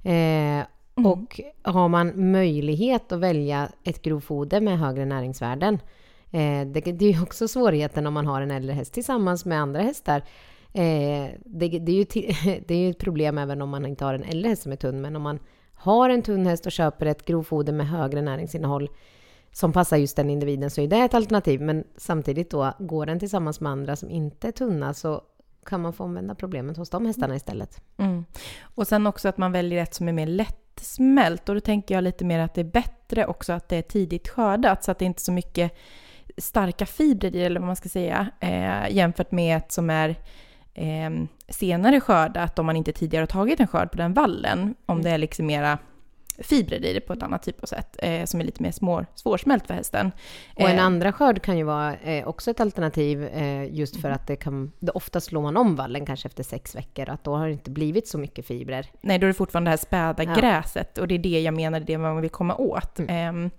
Eh, 0.03 0.65
Och 1.07 1.39
har 1.61 1.87
man 1.87 2.31
möjlighet 2.31 3.11
att 3.11 3.19
välja 3.19 3.69
ett 3.83 4.01
grovfoder 4.01 4.61
med 4.61 4.79
högre 4.79 5.05
näringsvärden. 5.05 5.79
Eh, 6.31 6.67
det, 6.67 6.81
det 6.81 7.05
är 7.05 7.13
ju 7.13 7.21
också 7.21 7.47
svårigheten 7.47 8.07
om 8.07 8.13
man 8.13 8.27
har 8.27 8.41
en 8.41 8.51
äldre 8.51 8.73
häst 8.73 8.93
tillsammans 8.93 9.45
med 9.45 9.61
andra 9.61 9.81
hästar. 9.81 10.23
Eh, 10.73 11.29
det, 11.45 11.67
det, 11.67 11.91
är 11.91 11.95
ju 11.95 12.03
till, 12.03 12.35
det 12.67 12.73
är 12.73 12.79
ju 12.79 12.89
ett 12.89 12.99
problem 12.99 13.37
även 13.37 13.61
om 13.61 13.69
man 13.69 13.85
inte 13.85 14.05
har 14.05 14.13
en 14.13 14.23
äldre 14.23 14.49
häst 14.49 14.63
som 14.63 14.71
är 14.71 14.75
tunn. 14.75 15.01
Men 15.01 15.15
om 15.15 15.21
man 15.21 15.39
har 15.73 16.09
en 16.09 16.21
tunn 16.21 16.45
häst 16.45 16.65
och 16.65 16.71
köper 16.71 17.05
ett 17.05 17.25
grovfoder 17.25 17.73
med 17.73 17.87
högre 17.87 18.21
näringsinnehåll 18.21 18.89
som 19.51 19.73
passar 19.73 19.97
just 19.97 20.15
den 20.15 20.29
individen 20.29 20.69
så 20.69 20.81
är 20.81 20.87
det 20.87 20.97
ett 20.97 21.13
alternativ. 21.13 21.61
Men 21.61 21.83
samtidigt 21.97 22.49
då, 22.49 22.73
går 22.79 23.05
den 23.05 23.19
tillsammans 23.19 23.59
med 23.59 23.71
andra 23.71 23.95
som 23.95 24.09
inte 24.09 24.47
är 24.47 24.51
tunna 24.51 24.93
så 24.93 25.21
kan 25.65 25.81
man 25.81 25.93
få 25.93 26.03
omvända 26.03 26.35
problemet 26.35 26.77
hos 26.77 26.89
de 26.89 27.05
hästarna 27.05 27.35
istället. 27.35 27.81
Mm. 27.97 28.25
Och 28.61 28.87
sen 28.87 29.07
också 29.07 29.29
att 29.29 29.37
man 29.37 29.51
väljer 29.51 29.83
ett 29.83 29.93
som 29.93 30.07
är 30.07 30.13
mer 30.13 30.27
lättsmält. 30.27 31.49
Och 31.49 31.55
då 31.55 31.61
tänker 31.61 31.95
jag 31.95 32.03
lite 32.03 32.25
mer 32.25 32.39
att 32.39 32.53
det 32.53 32.61
är 32.61 32.65
bättre 32.65 33.25
också 33.25 33.53
att 33.53 33.69
det 33.69 33.75
är 33.75 33.81
tidigt 33.81 34.27
skördat 34.27 34.83
så 34.83 34.91
att 34.91 34.99
det 34.99 35.05
inte 35.05 35.19
är 35.19 35.23
så 35.23 35.31
mycket 35.31 35.71
starka 36.37 36.85
fibrer 36.85 37.35
i, 37.35 37.43
eller 37.43 37.59
vad 37.59 37.67
man 37.67 37.75
ska 37.75 37.89
säga, 37.89 38.27
eh, 38.39 38.95
jämfört 38.95 39.31
med 39.31 39.57
ett 39.57 39.71
som 39.71 39.89
är 39.89 40.09
eh, 40.73 41.09
senare 41.49 41.99
skördat 42.01 42.59
om 42.59 42.65
man 42.65 42.75
inte 42.75 42.91
tidigare 42.91 43.21
har 43.21 43.27
tagit 43.27 43.59
en 43.59 43.67
skörd 43.67 43.91
på 43.91 43.97
den 43.97 44.13
vallen. 44.13 44.75
Om 44.85 44.95
Mm. 44.97 45.03
det 45.03 45.09
är 45.09 45.17
liksom 45.17 45.45
mera 45.45 45.77
fibrer 46.41 46.85
i 46.85 46.93
det 46.93 46.99
på 47.01 47.13
ett 47.13 47.23
annat 47.23 47.43
typ 47.43 47.63
av 47.63 47.67
sätt 47.67 47.95
eh, 48.03 48.25
som 48.25 48.41
är 48.41 48.45
lite 48.45 48.63
mer 48.63 48.71
små, 48.71 49.05
svårsmält 49.15 49.67
för 49.67 49.73
hästen. 49.73 50.11
Och 50.55 50.69
en 50.69 50.77
Eh, 50.77 50.85
andra 50.85 51.11
skörd 51.13 51.41
kan 51.41 51.57
ju 51.57 51.63
vara 51.63 51.95
eh, 51.95 52.27
också 52.27 52.51
ett 52.51 52.59
alternativ 52.59 53.23
eh, 53.23 53.73
just 53.75 54.01
för 54.01 54.09
att 54.11 54.27
det 54.27 54.35
kan... 54.35 54.71
Det 54.79 54.91
ofta 54.91 55.21
slår 55.21 55.41
man 55.41 55.57
om 55.57 55.75
vallen 55.75 56.05
kanske 56.05 56.27
efter 56.27 56.43
sex 56.43 56.75
veckor, 56.75 57.09
att 57.09 57.23
då 57.23 57.35
har 57.35 57.45
det 57.47 57.53
inte 57.53 57.71
blivit 57.71 58.07
så 58.07 58.17
mycket 58.17 58.45
fibrer. 58.47 58.85
Nej, 59.01 59.19
då 59.19 59.25
är 59.25 59.27
det 59.27 59.33
fortfarande 59.33 59.67
det 59.69 59.71
här 59.71 59.77
späda 59.77 60.23
Ja. 60.23 60.35
gräset 60.35 60.97
och 60.97 61.07
det 61.07 61.15
är 61.15 61.19
det 61.19 61.41
jag 61.41 61.53
menar, 61.53 61.79
det 61.79 61.83
är 61.83 61.97
det 61.97 61.97
man 61.97 62.21
vill 62.21 62.29
komma 62.29 62.55
åt. 62.55 62.99
Mm. 62.99 63.49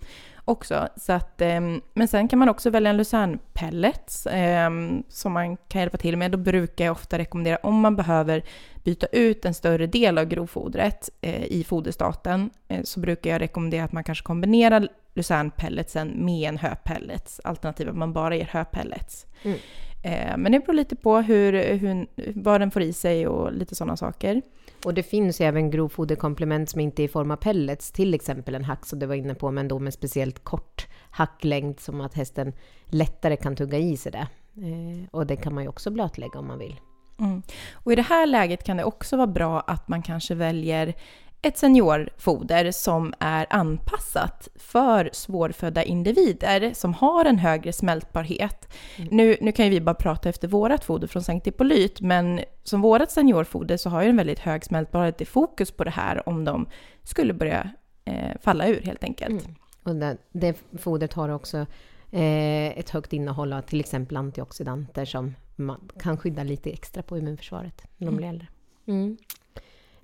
Också. 0.51 0.89
Så 0.97 1.13
att, 1.13 1.41
eh, 1.41 1.61
men 1.95 2.09
sen 2.09 2.29
kan 2.29 2.39
man 2.39 2.49
också 2.49 2.71
välja 2.71 2.91
en 2.91 2.97
lucernpellets 2.97 4.27
eh, 4.27 4.71
som 5.09 5.33
man 5.33 5.57
kan 5.57 5.81
hjälpa 5.81 5.97
till 5.97 6.17
med. 6.17 6.31
Då 6.31 6.39
brukar 6.39 6.85
jag 6.85 6.93
ofta 6.93 7.19
rekommendera, 7.19 7.59
om 7.63 7.81
man 7.81 7.97
behöver 7.97 8.43
byta 8.85 9.07
ut 9.07 9.45
en 9.45 9.55
större 9.55 9.87
del 9.87 10.19
av 10.19 10.25
grovfodret 10.25 11.11
eh, 11.21 11.45
i 11.45 11.65
foderstaten 11.65 12.51
eh, 12.69 12.83
så 12.85 13.01
brukar 13.01 13.31
jag 13.31 13.41
rekommendera 13.41 13.85
att 13.85 13.93
man 13.93 14.05
kanske 14.05 14.25
kombinerar 14.25 14.89
lucernpelletsen 15.15 16.25
med 16.25 16.49
en 16.49 16.59
höpellets, 16.59 17.41
alternativt 17.45 17.89
att 17.89 17.97
man 17.97 18.13
bara 18.13 18.37
ger 18.37 18.49
höpellets. 18.53 19.27
Mm. 19.43 19.59
Eh, 20.03 20.37
men 20.37 20.53
det 20.53 20.61
beror 20.61 20.75
lite 20.75 20.97
på 20.97 21.17
hur, 21.17 21.53
hur, 21.77 22.07
vad 22.43 22.61
den 22.61 22.71
får 22.71 22.83
i 22.83 22.93
sig 22.93 23.27
och 23.27 23.53
lite 23.53 23.75
sådana 23.75 23.97
saker. 23.97 24.43
Och 24.85 24.95
det 24.95 25.03
finns 25.03 25.41
ju 25.41 25.45
även 25.45 25.71
grovfoderkomplement 25.71 26.71
som 26.71 26.81
inte 26.81 27.03
är 27.03 27.05
i 27.05 27.09
form 27.09 27.31
av 27.31 27.37
pellets, 27.37 27.93
till 27.93 28.15
exempel 28.15 28.55
en 28.55 28.65
hack 28.65 28.87
som 28.87 28.99
du 28.99 29.07
var 29.07 29.15
inne 29.15 29.35
på, 29.35 29.51
men 29.51 29.69
då 29.69 29.79
med 29.79 29.95
speciellt 29.95 30.45
kort 30.45 30.87
hacklängd 31.11 31.81
som 31.81 32.01
att 32.01 32.15
hästen 32.15 32.53
lättare 32.85 33.37
kan 33.37 33.57
tugga 33.57 33.79
i 33.79 33.97
sig 33.97 34.13
det. 34.13 34.27
Eh, 34.57 35.09
och 35.11 35.27
det 35.27 35.37
kan 35.37 35.55
man 35.55 35.63
ju 35.63 35.69
också 35.69 35.91
blötlägga 35.91 36.39
om 36.39 36.47
man 36.47 36.59
vill. 36.59 36.81
Mm. 37.19 37.43
Och 37.73 37.93
i 37.93 37.97
det 37.97 38.03
här 38.03 38.27
läget 38.27 38.65
kan 38.65 38.77
det 38.77 38.85
också 38.85 39.17
vara 39.17 39.27
bra 39.27 39.61
att 39.61 39.89
man 39.89 40.03
kanske 40.03 40.35
väljer 40.35 40.95
ett 41.43 41.59
seniorfoder 41.59 42.71
som 42.71 43.15
är 43.19 43.47
anpassat 43.51 44.49
för 44.57 45.11
svårfödda 45.13 45.83
individer 45.83 46.73
som 46.75 46.95
har 46.95 47.25
en 47.25 47.39
högre 47.39 47.73
smältbarhet. 47.73 48.69
Mm. 48.97 49.09
Nu, 49.17 49.37
nu 49.41 49.53
kan 49.53 49.65
ju 49.65 49.71
vi 49.71 49.81
bara 49.81 49.95
prata 49.95 50.29
efter 50.29 50.49
vårat 50.49 50.85
foder 50.85 51.07
från 51.07 51.23
Sankt 51.23 51.47
Hippolyt, 51.47 52.01
men 52.01 52.41
som 52.63 52.81
vårat 52.81 53.11
seniorfoder 53.11 53.77
så 53.77 53.91
har 53.91 54.03
ju 54.03 54.09
en 54.09 54.17
väldigt 54.17 54.39
hög 54.39 54.65
smältbarhet. 54.65 55.19
Det 55.19 55.25
är 55.25 55.27
fokus 55.27 55.71
på 55.71 55.85
det 55.85 55.91
här 55.91 56.29
om 56.29 56.45
de 56.45 56.69
skulle 57.03 57.33
börja 57.33 57.71
eh, 58.05 58.31
falla 58.41 58.69
ur 58.69 58.83
helt 58.83 59.05
enkelt. 59.05 59.45
Mm. 59.45 59.55
Och 59.83 59.97
det, 59.97 60.17
det 60.33 60.57
fodret 60.79 61.13
har 61.13 61.29
också 61.29 61.67
eh, 62.11 62.79
ett 62.79 62.91
högt 62.91 63.13
innehåll 63.13 63.53
av 63.53 63.63
till 63.63 63.81
exempel 63.81 64.17
antioxidanter 64.17 65.05
som 65.05 65.35
man 65.57 65.89
kan 65.99 66.19
skydda 66.19 66.43
lite 66.43 66.71
extra 66.71 67.03
på 67.03 67.19
immunförsvaret 67.19 67.87
när 67.97 68.07
de 68.07 68.17
blir 68.17 68.29
äldre. 68.29 68.47
Mm. 68.87 69.17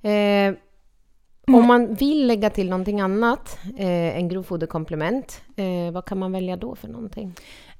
Eh, 0.02 0.58
om 1.52 1.66
man 1.66 1.94
vill 1.94 2.26
lägga 2.26 2.50
till 2.50 2.70
någonting 2.70 3.00
annat 3.00 3.58
eh, 3.76 4.16
än 4.16 4.28
grovfoderkomplement, 4.28 5.42
eh, 5.56 5.92
vad 5.92 6.04
kan 6.04 6.18
man 6.18 6.32
välja 6.32 6.56
då 6.56 6.74
för 6.74 6.88
någonting? 6.88 7.34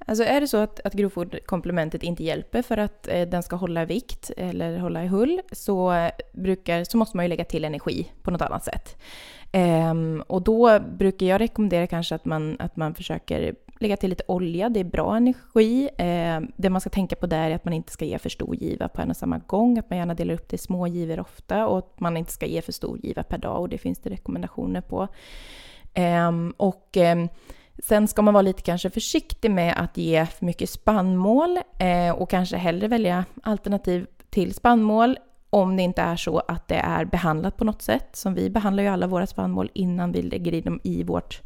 Alltså 0.05 0.23
är 0.23 0.41
det 0.41 0.47
så 0.47 0.57
att, 0.57 0.79
att 0.79 0.93
grovfoderkomplementet 0.93 2.03
inte 2.03 2.23
hjälper 2.23 2.61
för 2.61 2.77
att 2.77 3.07
eh, 3.07 3.21
den 3.21 3.43
ska 3.43 3.55
hålla 3.55 3.85
vikt 3.85 4.31
eller 4.37 4.77
hålla 4.77 5.03
i 5.03 5.07
hull 5.07 5.41
så, 5.51 6.09
brukar, 6.33 6.83
så 6.83 6.97
måste 6.97 7.17
man 7.17 7.25
ju 7.25 7.29
lägga 7.29 7.43
till 7.43 7.65
energi 7.65 8.11
på 8.21 8.31
något 8.31 8.41
annat 8.41 8.63
sätt. 8.63 8.97
Um, 9.53 10.23
och 10.27 10.41
då 10.41 10.79
brukar 10.79 11.25
jag 11.25 11.41
rekommendera 11.41 11.87
kanske 11.87 12.15
att 12.15 12.25
man, 12.25 12.55
att 12.59 12.75
man 12.75 12.95
försöker 12.95 13.55
lägga 13.79 13.97
till 13.97 14.09
lite 14.09 14.23
olja, 14.27 14.69
det 14.69 14.79
är 14.79 14.83
bra 14.83 15.17
energi. 15.17 15.89
Eh, 15.97 16.39
det 16.57 16.69
man 16.69 16.81
ska 16.81 16.89
tänka 16.89 17.15
på 17.15 17.27
där 17.27 17.49
är 17.49 17.55
att 17.55 17.65
man 17.65 17.73
inte 17.73 17.91
ska 17.91 18.05
ge 18.05 18.17
för 18.17 18.29
stor 18.29 18.55
giva 18.55 18.87
på 18.87 19.01
en 19.01 19.09
och 19.09 19.17
samma 19.17 19.37
gång, 19.37 19.77
att 19.77 19.89
man 19.89 19.99
gärna 19.99 20.13
delar 20.13 20.33
upp 20.33 20.49
det 20.49 20.55
i 20.55 20.57
små 20.57 20.87
givor 20.87 21.19
ofta 21.19 21.67
och 21.67 21.77
att 21.77 21.99
man 21.99 22.17
inte 22.17 22.31
ska 22.31 22.45
ge 22.45 22.61
för 22.61 22.71
stor 22.71 22.97
giva 22.97 23.23
per 23.23 23.37
dag 23.37 23.61
och 23.61 23.69
det 23.69 23.77
finns 23.77 23.99
det 23.99 24.09
rekommendationer 24.09 24.81
på. 24.81 25.07
Eh, 25.93 26.31
och 26.57 26.97
eh, 26.97 27.25
Sen 27.83 28.07
ska 28.07 28.21
man 28.21 28.33
vara 28.33 28.41
lite 28.41 28.61
kanske 28.61 28.89
försiktig 28.89 29.51
med 29.51 29.73
att 29.77 29.97
ge 29.97 30.25
för 30.25 30.45
mycket 30.45 30.69
spannmål 30.69 31.59
eh, 31.79 32.11
och 32.11 32.29
kanske 32.29 32.57
hellre 32.57 32.87
välja 32.87 33.25
alternativ 33.43 34.07
till 34.29 34.53
spannmål 34.53 35.17
om 35.49 35.77
det 35.77 35.83
inte 35.83 36.01
är 36.01 36.15
så 36.15 36.39
att 36.39 36.67
det 36.67 36.75
är 36.75 37.05
behandlat 37.05 37.57
på 37.57 37.63
något 37.63 37.81
sätt. 37.81 38.07
Som 38.13 38.33
vi 38.33 38.49
behandlar 38.49 38.83
ju 38.83 38.89
alla 38.89 39.07
våra 39.07 39.27
spannmål 39.27 39.71
innan 39.73 40.11
vi 40.11 40.21
lägger 40.21 40.53
i 40.53 40.61
dem 40.61 40.79
i, 40.83 41.03
vårt, 41.03 41.41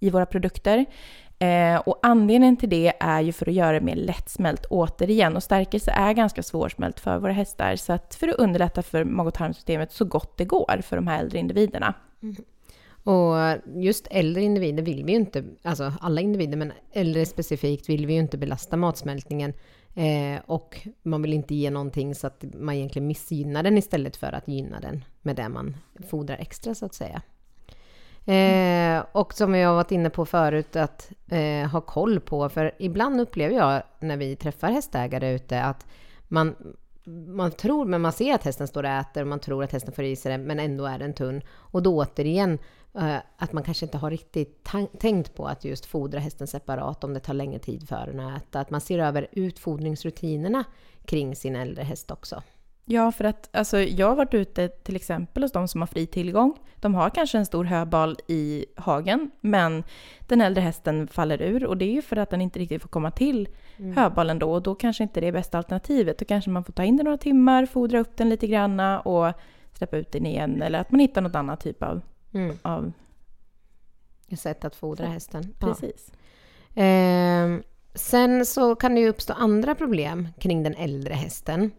i 0.00 0.10
våra 0.10 0.26
produkter. 0.26 0.84
Eh, 1.38 1.76
och 1.76 1.98
anledningen 2.02 2.56
till 2.56 2.68
det 2.68 2.92
är 3.00 3.20
ju 3.20 3.32
för 3.32 3.48
att 3.48 3.54
göra 3.54 3.72
det 3.72 3.84
mer 3.84 3.96
lättsmält 3.96 4.66
återigen. 4.70 5.36
Och 5.36 5.42
stärkelse 5.42 5.90
är 5.90 6.12
ganska 6.12 6.42
svårsmält 6.42 7.00
för 7.00 7.18
våra 7.18 7.32
hästar. 7.32 7.76
Så 7.76 7.92
att 7.92 8.14
för 8.14 8.28
att 8.28 8.34
underlätta 8.34 8.82
för 8.82 9.04
mag 9.04 9.26
och 9.26 9.34
tarmsystemet 9.34 9.92
så 9.92 10.04
gott 10.04 10.36
det 10.36 10.44
går 10.44 10.80
för 10.82 10.96
de 10.96 11.06
här 11.06 11.20
äldre 11.20 11.38
individerna. 11.38 11.94
Mm. 12.22 12.36
Och 13.04 13.36
just 13.82 14.06
äldre 14.10 14.42
individer 14.42 14.82
vill 14.82 15.04
vi 15.04 15.12
ju 15.12 15.18
inte, 15.18 15.44
alltså 15.62 15.92
alla 16.00 16.20
individer, 16.20 16.56
men 16.56 16.72
äldre 16.92 17.26
specifikt 17.26 17.88
vill 17.88 18.06
vi 18.06 18.12
ju 18.12 18.18
inte 18.18 18.38
belasta 18.38 18.76
matsmältningen. 18.76 19.52
Eh, 19.94 20.40
och 20.46 20.88
man 21.02 21.22
vill 21.22 21.32
inte 21.32 21.54
ge 21.54 21.70
någonting 21.70 22.14
så 22.14 22.26
att 22.26 22.44
man 22.54 22.74
egentligen 22.74 23.06
missgynnar 23.06 23.62
den 23.62 23.78
istället 23.78 24.16
för 24.16 24.32
att 24.32 24.48
gynna 24.48 24.80
den 24.80 25.04
med 25.22 25.36
det 25.36 25.48
man 25.48 25.76
fodrar 26.08 26.36
extra 26.36 26.74
så 26.74 26.86
att 26.86 26.94
säga. 26.94 27.22
Eh, 28.26 29.04
och 29.12 29.34
som 29.34 29.52
vi 29.52 29.62
har 29.62 29.74
varit 29.74 29.92
inne 29.92 30.10
på 30.10 30.26
förut, 30.26 30.76
att 30.76 31.12
eh, 31.28 31.70
ha 31.70 31.80
koll 31.80 32.20
på. 32.20 32.48
För 32.48 32.72
ibland 32.78 33.20
upplever 33.20 33.56
jag 33.56 33.82
när 34.00 34.16
vi 34.16 34.36
träffar 34.36 34.70
hästägare 34.70 35.34
ute 35.34 35.62
att 35.62 35.86
man, 36.28 36.54
man 37.26 37.50
tror, 37.50 37.84
men 37.84 38.00
man 38.00 38.12
ser 38.12 38.34
att 38.34 38.44
hästen 38.44 38.68
står 38.68 38.82
och 38.82 38.90
äter 38.90 39.22
och 39.22 39.28
man 39.28 39.40
tror 39.40 39.64
att 39.64 39.72
hästen 39.72 39.94
får 39.94 40.04
i 40.04 40.16
sig 40.16 40.32
det, 40.32 40.38
men 40.38 40.60
ändå 40.60 40.86
är 40.86 40.98
den 40.98 41.14
tunn. 41.14 41.42
Och 41.48 41.82
då 41.82 41.98
återigen, 41.98 42.58
att 43.36 43.52
man 43.52 43.62
kanske 43.62 43.86
inte 43.86 43.98
har 43.98 44.10
riktigt 44.10 44.68
tänkt 44.98 45.34
på 45.34 45.46
att 45.46 45.64
just 45.64 45.86
fodra 45.86 46.18
hästen 46.18 46.46
separat 46.46 47.04
om 47.04 47.14
det 47.14 47.20
tar 47.20 47.34
längre 47.34 47.58
tid 47.58 47.88
för 47.88 48.06
den 48.06 48.20
att 48.20 48.42
äta. 48.42 48.60
Att 48.60 48.70
man 48.70 48.80
ser 48.80 48.98
över 48.98 49.26
utfodringsrutinerna 49.32 50.64
kring 51.04 51.36
sin 51.36 51.56
äldre 51.56 51.82
häst 51.82 52.10
också. 52.10 52.42
Ja, 52.86 53.12
för 53.12 53.24
att 53.24 53.56
alltså, 53.56 53.80
jag 53.80 54.08
har 54.08 54.16
varit 54.16 54.34
ute 54.34 54.68
till 54.68 54.96
exempel 54.96 55.42
hos 55.42 55.52
de 55.52 55.68
som 55.68 55.82
har 55.82 55.86
fri 55.86 56.06
tillgång. 56.06 56.58
De 56.76 56.94
har 56.94 57.10
kanske 57.10 57.38
en 57.38 57.46
stor 57.46 57.64
höbal 57.64 58.16
i 58.26 58.66
hagen, 58.76 59.30
men 59.40 59.84
den 60.20 60.40
äldre 60.40 60.60
hästen 60.60 61.08
faller 61.08 61.42
ur 61.42 61.66
och 61.66 61.76
det 61.76 61.84
är 61.84 61.92
ju 61.92 62.02
för 62.02 62.16
att 62.16 62.30
den 62.30 62.40
inte 62.40 62.58
riktigt 62.58 62.82
får 62.82 62.88
komma 62.88 63.10
till 63.10 63.48
mm. 63.76 63.96
höbalen 63.96 64.38
då 64.38 64.52
och 64.52 64.62
då 64.62 64.74
kanske 64.74 65.02
inte 65.02 65.20
det 65.20 65.26
är 65.26 65.32
bästa 65.32 65.58
alternativet. 65.58 66.18
Då 66.18 66.24
kanske 66.24 66.50
man 66.50 66.64
får 66.64 66.72
ta 66.72 66.84
in 66.84 66.96
den 66.96 67.04
några 67.04 67.18
timmar, 67.18 67.66
fodra 67.66 67.98
upp 67.98 68.16
den 68.16 68.28
lite 68.28 68.46
granna 68.46 69.00
och 69.00 69.32
släppa 69.72 69.96
ut 69.96 70.12
den 70.12 70.26
igen 70.26 70.62
eller 70.62 70.78
att 70.78 70.90
man 70.90 71.00
hittar 71.00 71.20
något 71.20 71.34
annat 71.34 71.60
typ 71.60 71.82
av, 71.82 72.00
mm. 72.34 72.58
av 72.62 72.92
sätt 74.36 74.64
att 74.64 74.76
fodra 74.76 75.06
hästen. 75.06 75.54
Precis. 75.58 76.12
Ja. 76.74 76.82
Eh, 76.82 77.58
sen 77.94 78.46
så 78.46 78.74
kan 78.74 78.94
det 78.94 79.00
ju 79.00 79.08
uppstå 79.08 79.32
andra 79.32 79.74
problem 79.74 80.28
kring 80.38 80.62
den 80.62 80.74
äldre 80.74 81.14
hästen 81.14 81.70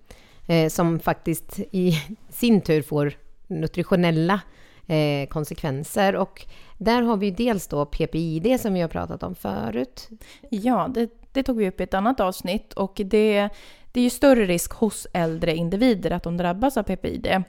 eh, 0.47 0.69
som 0.69 0.99
faktiskt 0.99 1.59
i 1.59 2.01
sin 2.29 2.61
tur 2.61 2.81
får 2.81 3.13
nutritionella 3.47 4.41
eh, 4.87 5.27
konsekvenser. 5.27 6.15
Och 6.15 6.45
där 6.77 7.01
har 7.01 7.17
vi 7.17 7.31
dels 7.31 7.67
då 7.67 7.85
PPID 7.85 8.61
som 8.61 8.73
vi 8.73 8.81
har 8.81 8.87
pratat 8.87 9.23
om 9.23 9.35
förut. 9.35 10.09
Ja, 10.49 10.89
det, 10.93 11.09
det 11.31 11.43
tog 11.43 11.57
vi 11.57 11.67
upp 11.67 11.79
i 11.79 11.83
ett 11.83 11.93
annat 11.93 12.19
avsnitt 12.19 12.73
och 12.73 13.01
det, 13.05 13.49
det 13.91 13.99
är 13.99 14.03
ju 14.03 14.09
större 14.09 14.45
risk 14.45 14.73
hos 14.73 15.07
äldre 15.13 15.55
individer 15.55 16.11
att 16.11 16.23
de 16.23 16.37
drabbas 16.37 16.77
av 16.77 16.83
PPID. 16.83 17.43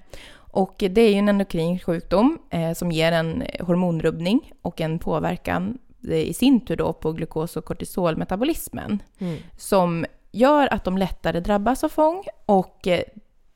Och 0.56 0.74
det 0.78 1.00
är 1.00 1.12
ju 1.12 1.18
en 1.18 1.28
endokrin 1.28 1.78
sjukdom 1.78 2.38
eh, 2.50 2.72
som 2.72 2.92
ger 2.92 3.12
en 3.12 3.44
hormonrubbning 3.60 4.52
och 4.62 4.80
en 4.80 4.98
påverkan 4.98 5.78
eh, 6.08 6.16
i 6.16 6.34
sin 6.34 6.60
tur 6.60 6.76
då 6.76 6.92
på 6.92 7.12
glukos 7.12 7.56
och 7.56 7.64
kortisolmetabolismen 7.64 9.02
mm. 9.18 9.38
som 9.56 10.06
gör 10.32 10.74
att 10.74 10.84
de 10.84 10.98
lättare 10.98 11.40
drabbas 11.40 11.84
av 11.84 11.88
fång 11.88 12.24
och 12.46 12.86
eh, 12.86 13.02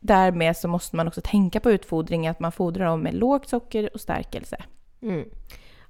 därmed 0.00 0.56
så 0.56 0.68
måste 0.68 0.96
man 0.96 1.08
också 1.08 1.20
tänka 1.24 1.60
på 1.60 1.70
utfodring, 1.70 2.26
att 2.26 2.40
man 2.40 2.52
fodrar 2.52 2.84
dem 2.84 3.00
med 3.00 3.14
lågt 3.14 3.48
socker 3.48 3.90
och 3.94 4.00
stärkelse. 4.00 4.56
Mm. 5.02 5.24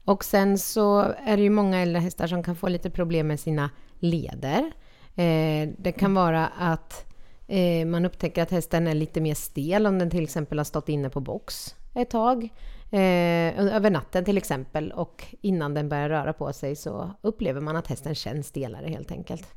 Och 0.05 0.25
sen 0.25 0.59
så 0.59 1.01
är 1.25 1.37
det 1.37 1.43
ju 1.43 1.51
många 1.51 1.79
äldre 1.79 2.01
hästar 2.01 2.27
som 2.27 2.43
kan 2.43 2.57
få 2.57 2.69
lite 2.69 2.91
problem 2.91 3.27
med 3.27 3.41
sina 3.41 3.71
leder. 3.99 4.73
Eh, 5.15 5.69
det 5.79 5.93
kan 5.93 6.15
vara 6.15 6.47
att 6.47 7.10
eh, 7.51 7.87
man 7.87 8.05
upptäcker 8.05 8.43
att 8.43 8.51
hästen 8.51 8.87
är 8.87 8.95
lite 8.95 9.21
mer 9.21 9.35
stel 9.35 9.87
om 9.87 9.99
den 9.99 10.11
till 10.11 10.25
exempel 10.25 10.59
har 10.59 10.65
stått 10.65 10.89
inne 10.89 11.11
på 11.11 11.21
box 11.21 11.75
ett 11.95 12.11
tag. 12.11 12.49
Eh, 12.93 13.75
över 13.75 13.91
natten 13.91 14.25
till 14.25 14.39
exempel 14.39 14.93
och 14.93 15.25
innan 15.41 15.75
den 15.75 15.89
börjar 15.89 16.09
röra 16.09 16.33
på 16.33 16.53
sig 16.53 16.77
så 16.77 17.11
upplever 17.23 17.61
man 17.61 17.77
att 17.77 17.87
hästen 17.87 18.15
känns 18.15 18.47
stelare 18.47 18.89
helt 18.89 19.13
enkelt. 19.13 19.55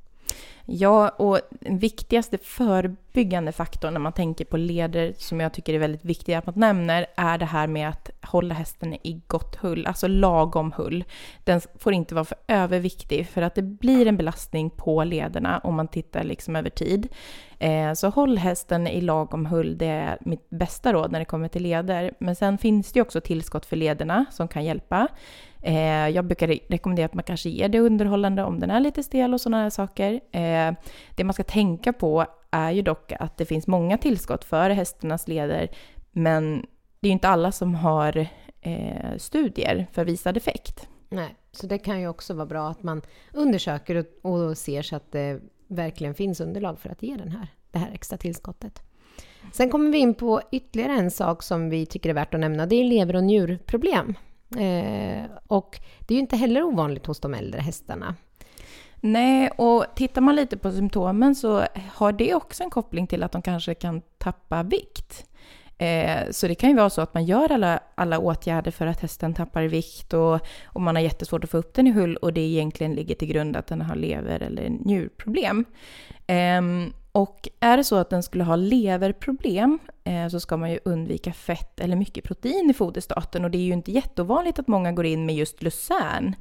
Ja, 0.65 1.09
och 1.09 1.39
den 1.49 1.77
viktigaste 1.77 2.37
förebyggande 2.37 3.51
faktorn 3.51 3.93
när 3.93 3.99
man 3.99 4.13
tänker 4.13 4.45
på 4.45 4.57
leder, 4.57 5.13
som 5.17 5.39
jag 5.39 5.53
tycker 5.53 5.73
är 5.73 5.79
väldigt 5.79 6.05
viktigt 6.05 6.35
att 6.35 6.45
man 6.45 6.55
nämner, 6.57 7.05
är 7.15 7.37
det 7.37 7.45
här 7.45 7.67
med 7.67 7.89
att 7.89 8.09
hålla 8.21 8.55
hästen 8.55 8.93
i 8.93 9.21
gott 9.27 9.55
hull, 9.55 9.85
alltså 9.87 10.07
lagom 10.07 10.71
hull. 10.71 11.03
Den 11.43 11.61
får 11.79 11.93
inte 11.93 12.15
vara 12.15 12.25
för 12.25 12.37
överviktig, 12.47 13.27
för 13.27 13.41
att 13.41 13.55
det 13.55 13.61
blir 13.61 14.07
en 14.07 14.17
belastning 14.17 14.69
på 14.69 15.03
lederna 15.03 15.59
om 15.63 15.75
man 15.75 15.87
tittar 15.87 16.23
liksom 16.23 16.55
över 16.55 16.69
tid. 16.69 17.07
Eh, 17.59 17.93
så 17.93 18.09
håll 18.09 18.37
hästen 18.37 18.87
i 18.87 19.01
lagom 19.01 19.45
hull, 19.45 19.77
det 19.77 19.85
är 19.85 20.17
mitt 20.21 20.49
bästa 20.49 20.93
råd 20.93 21.11
när 21.11 21.19
det 21.19 21.25
kommer 21.25 21.47
till 21.47 21.63
leder. 21.63 22.13
Men 22.19 22.35
sen 22.35 22.57
finns 22.57 22.91
det 22.91 22.97
ju 22.97 23.01
också 23.01 23.21
tillskott 23.21 23.65
för 23.65 23.75
lederna 23.75 24.25
som 24.31 24.47
kan 24.47 24.65
hjälpa. 24.65 25.07
Eh, 25.63 26.09
jag 26.09 26.25
brukar 26.25 26.47
rekommendera 26.47 27.05
att 27.05 27.13
man 27.13 27.23
kanske 27.23 27.49
ger 27.49 27.69
det 27.69 27.79
underhållande 27.79 28.43
om 28.43 28.59
den 28.59 28.71
är 28.71 28.79
lite 28.79 29.03
stel 29.03 29.33
och 29.33 29.41
sådana 29.41 29.63
här 29.63 29.69
saker. 29.69 30.13
Eh, 30.13 30.73
det 31.15 31.23
man 31.23 31.33
ska 31.33 31.43
tänka 31.43 31.93
på 31.93 32.25
är 32.51 32.71
ju 32.71 32.81
dock 32.81 33.11
att 33.19 33.37
det 33.37 33.45
finns 33.45 33.67
många 33.67 33.97
tillskott 33.97 34.43
för 34.43 34.69
hästarnas 34.69 35.27
leder, 35.27 35.69
men 36.11 36.65
det 36.99 37.07
är 37.07 37.09
ju 37.09 37.13
inte 37.13 37.29
alla 37.29 37.51
som 37.51 37.75
har 37.75 38.27
eh, 38.61 39.17
studier 39.17 39.87
för 39.91 40.05
visad 40.05 40.37
effekt. 40.37 40.87
Nej, 41.09 41.35
så 41.51 41.67
det 41.67 41.77
kan 41.77 42.01
ju 42.01 42.07
också 42.07 42.33
vara 42.33 42.45
bra 42.45 42.69
att 42.69 42.83
man 42.83 43.01
undersöker 43.33 43.95
och, 43.95 44.31
och 44.31 44.57
ser 44.57 44.81
så 44.81 44.95
att 44.95 45.11
det 45.11 45.39
verkligen 45.67 46.13
finns 46.13 46.41
underlag 46.41 46.79
för 46.79 46.89
att 46.89 47.03
ge 47.03 47.15
den 47.15 47.31
här, 47.31 47.47
det 47.71 47.79
här 47.79 47.91
extra 47.93 48.17
tillskottet. 48.17 48.81
Sen 49.51 49.69
kommer 49.69 49.91
vi 49.91 49.97
in 49.97 50.13
på 50.13 50.41
ytterligare 50.51 50.93
en 50.93 51.11
sak 51.11 51.43
som 51.43 51.69
vi 51.69 51.85
tycker 51.85 52.09
är 52.09 52.13
värt 52.13 52.33
att 52.33 52.39
nämna. 52.39 52.65
Det 52.65 52.75
är 52.75 52.83
lever 52.85 53.15
och 53.15 53.23
njurproblem. 53.23 54.15
Eh, 54.57 55.22
och 55.53 55.79
det 55.99 56.13
är 56.13 56.15
ju 56.15 56.21
inte 56.21 56.35
heller 56.35 56.63
ovanligt 56.63 57.05
hos 57.05 57.19
de 57.19 57.33
äldre 57.33 57.61
hästarna. 57.61 58.15
Nej, 59.01 59.49
och 59.57 59.85
tittar 59.95 60.21
man 60.21 60.35
lite 60.35 60.57
på 60.57 60.71
symptomen 60.71 61.35
så 61.35 61.63
har 61.93 62.11
det 62.11 62.35
också 62.35 62.63
en 62.63 62.69
koppling 62.69 63.07
till 63.07 63.23
att 63.23 63.31
de 63.31 63.41
kanske 63.41 63.73
kan 63.73 64.01
tappa 64.17 64.63
vikt. 64.63 65.25
Eh, 65.77 66.31
så 66.31 66.47
det 66.47 66.55
kan 66.55 66.69
ju 66.69 66.75
vara 66.75 66.89
så 66.89 67.01
att 67.01 67.13
man 67.13 67.25
gör 67.25 67.51
alla, 67.51 67.79
alla 67.95 68.19
åtgärder 68.19 68.71
för 68.71 68.87
att 68.87 69.01
hästen 69.01 69.33
tappar 69.33 69.63
vikt 69.63 70.13
och, 70.13 70.39
och 70.65 70.81
man 70.81 70.95
har 70.95 71.03
jättesvårt 71.03 71.43
att 71.43 71.49
få 71.49 71.57
upp 71.57 71.73
den 71.73 71.87
i 71.87 71.91
hull 71.91 72.17
och 72.17 72.33
det 72.33 72.41
egentligen 72.41 72.93
ligger 72.93 73.15
till 73.15 73.27
grund 73.27 73.55
att 73.55 73.67
den 73.67 73.81
har 73.81 73.95
lever 73.95 74.39
eller 74.39 74.69
njurproblem. 74.69 75.65
Eh, 76.27 76.61
och 77.11 77.49
är 77.59 77.77
det 77.77 77.83
så 77.83 77.95
att 77.95 78.09
den 78.09 78.23
skulle 78.23 78.43
ha 78.43 78.55
leverproblem 78.55 79.79
så 80.29 80.39
ska 80.39 80.57
man 80.57 80.71
ju 80.71 80.79
undvika 80.85 81.33
fett 81.33 81.79
eller 81.79 81.95
mycket 81.95 82.23
protein 82.23 82.69
i 82.69 82.73
foderstaten 82.73 83.45
och 83.45 83.51
det 83.51 83.57
är 83.57 83.63
ju 83.63 83.73
inte 83.73 83.91
jätteovanligt 83.91 84.59
att 84.59 84.67
många 84.67 84.91
går 84.91 85.05
in 85.05 85.25
med 85.25 85.35
just 85.35 85.63
lucern, 85.63 86.35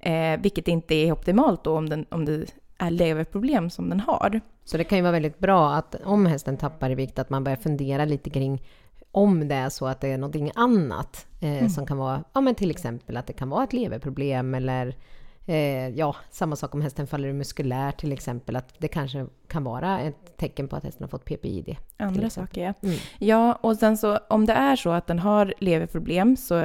eh, 0.00 0.40
vilket 0.40 0.68
inte 0.68 0.94
är 0.94 1.12
optimalt 1.12 1.64
då 1.64 1.76
om, 1.78 1.88
den, 1.88 2.06
om 2.08 2.24
det 2.24 2.46
är 2.78 2.90
leverproblem 2.90 3.70
som 3.70 3.88
den 3.90 4.00
har. 4.00 4.40
Så 4.64 4.76
det 4.76 4.84
kan 4.84 4.98
ju 4.98 5.02
vara 5.02 5.12
väldigt 5.12 5.38
bra 5.38 5.72
att 5.74 5.94
om 6.04 6.26
hästen 6.26 6.56
tappar 6.56 6.90
i 6.90 6.94
vikt 6.94 7.18
att 7.18 7.30
man 7.30 7.44
börjar 7.44 7.56
fundera 7.56 8.04
lite 8.04 8.30
kring 8.30 8.62
om 9.10 9.48
det 9.48 9.54
är 9.54 9.68
så 9.68 9.86
att 9.86 10.00
det 10.00 10.08
är 10.08 10.18
någonting 10.18 10.50
annat 10.54 11.26
eh, 11.40 11.52
Mm. 11.52 11.68
som 11.68 11.86
kan 11.86 11.96
vara, 11.98 12.24
ja 12.32 12.40
men 12.40 12.54
till 12.54 12.70
exempel 12.70 13.16
att 13.16 13.26
det 13.26 13.32
kan 13.32 13.48
vara 13.48 13.64
ett 13.64 13.72
leverproblem 13.72 14.54
eller 14.54 14.96
eh, 15.46 15.88
ja, 15.88 16.16
samma 16.30 16.56
sak 16.56 16.74
om 16.74 16.82
hästen 16.82 17.06
faller 17.06 17.28
ur 17.28 17.32
muskulär 17.32 17.92
till 17.92 18.12
exempel, 18.12 18.56
att 18.56 18.74
det 18.78 18.88
kanske 18.88 19.26
kan 19.48 19.64
vara 19.64 20.00
ett 20.00 20.36
tecken 20.36 20.68
på 20.68 20.76
att 20.76 20.84
hästen 20.84 21.04
har 21.04 21.08
fått 21.08 21.24
PPID. 21.24 21.76
Andra 21.96 22.30
saker, 22.30 22.64
ja. 22.64 22.88
Mm. 22.88 22.98
Ja, 23.18 23.54
och 23.54 23.76
sen 23.76 23.96
så 23.96 24.18
om 24.28 24.46
det 24.46 24.52
är 24.52 24.76
så 24.76 24.90
att 24.90 25.06
den 25.06 25.18
har 25.18 25.54
leverproblem 25.58 26.36
så 26.36 26.58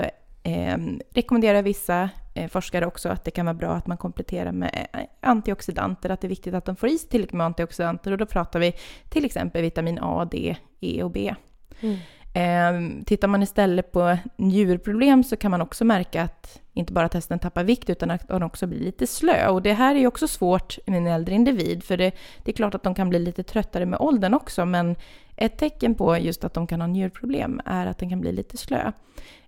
eh, 0.43 0.77
rekommenderar 1.11 1.61
vissa 1.61 2.09
eh, 2.35 2.49
forskare 2.49 2.85
också 2.85 3.09
att 3.09 3.23
det 3.23 3.31
kan 3.31 3.45
vara 3.45 3.53
bra 3.53 3.73
att 3.73 3.87
man 3.87 3.97
kompletterar 3.97 4.51
med 4.51 4.87
eh, 4.93 4.99
antioxidanter, 5.21 6.09
att 6.09 6.21
det 6.21 6.27
är 6.27 6.29
viktigt 6.29 6.53
att 6.53 6.65
de 6.65 6.75
får 6.75 6.89
i 6.89 6.97
sig 6.97 7.09
tillräckligt 7.09 7.33
med 7.33 7.45
antioxidanter 7.45 8.11
och 8.11 8.17
då 8.17 8.25
pratar 8.25 8.59
vi 8.59 8.73
till 9.09 9.25
exempel 9.25 9.61
vitamin 9.61 9.99
A, 10.01 10.27
D, 10.31 10.57
E 10.79 11.03
och 11.03 11.11
B. 11.11 11.35
Mm. 11.81 11.97
Eh, 12.37 13.03
tittar 13.05 13.27
man 13.27 13.43
istället 13.43 13.91
på 13.91 14.17
njurproblem 14.35 15.23
så 15.23 15.35
kan 15.35 15.51
man 15.51 15.61
också 15.61 15.85
märka 15.85 16.23
att 16.23 16.61
inte 16.73 16.93
bara 16.93 17.05
att 17.05 17.13
hästen 17.13 17.39
tappar 17.39 17.63
vikt 17.63 17.89
utan 17.89 18.11
att 18.11 18.27
den 18.27 18.43
också 18.43 18.67
blir 18.67 18.79
lite 18.79 19.07
slö. 19.07 19.47
Och 19.47 19.61
det 19.61 19.73
här 19.73 19.95
är 19.95 19.99
ju 19.99 20.07
också 20.07 20.27
svårt 20.27 20.77
med 20.85 20.97
en 20.97 21.07
äldre 21.07 21.35
individ 21.35 21.83
för 21.83 21.97
det, 21.97 22.11
det 22.43 22.51
är 22.51 22.55
klart 22.55 22.75
att 22.75 22.83
de 22.83 22.95
kan 22.95 23.09
bli 23.09 23.19
lite 23.19 23.43
tröttare 23.43 23.85
med 23.85 23.99
åldern 23.99 24.33
också 24.33 24.65
men 24.65 24.95
ett 25.35 25.57
tecken 25.57 25.95
på 25.95 26.17
just 26.17 26.43
att 26.43 26.53
de 26.53 26.67
kan 26.67 26.81
ha 26.81 26.87
njurproblem 26.87 27.61
är 27.65 27.85
att 27.85 27.97
den 27.97 28.09
kan 28.09 28.21
bli 28.21 28.31
lite 28.31 28.57
slö. 28.57 28.91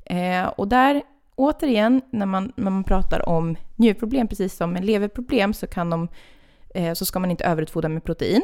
Eh, 0.05 0.47
och 0.47 0.67
där, 0.67 1.01
återigen, 1.35 2.01
när 2.09 2.25
man, 2.25 2.51
när 2.55 2.71
man 2.71 2.83
pratar 2.83 3.29
om 3.29 3.55
njurproblem, 3.75 4.27
precis 4.27 4.55
som 4.55 4.73
med 4.73 4.85
leverproblem, 4.85 5.53
så, 5.53 5.67
kan 5.67 5.89
de, 5.89 6.07
eh, 6.73 6.93
så 6.93 7.05
ska 7.05 7.19
man 7.19 7.31
inte 7.31 7.45
överutfodra 7.45 7.89
med 7.89 8.03
protein. 8.03 8.41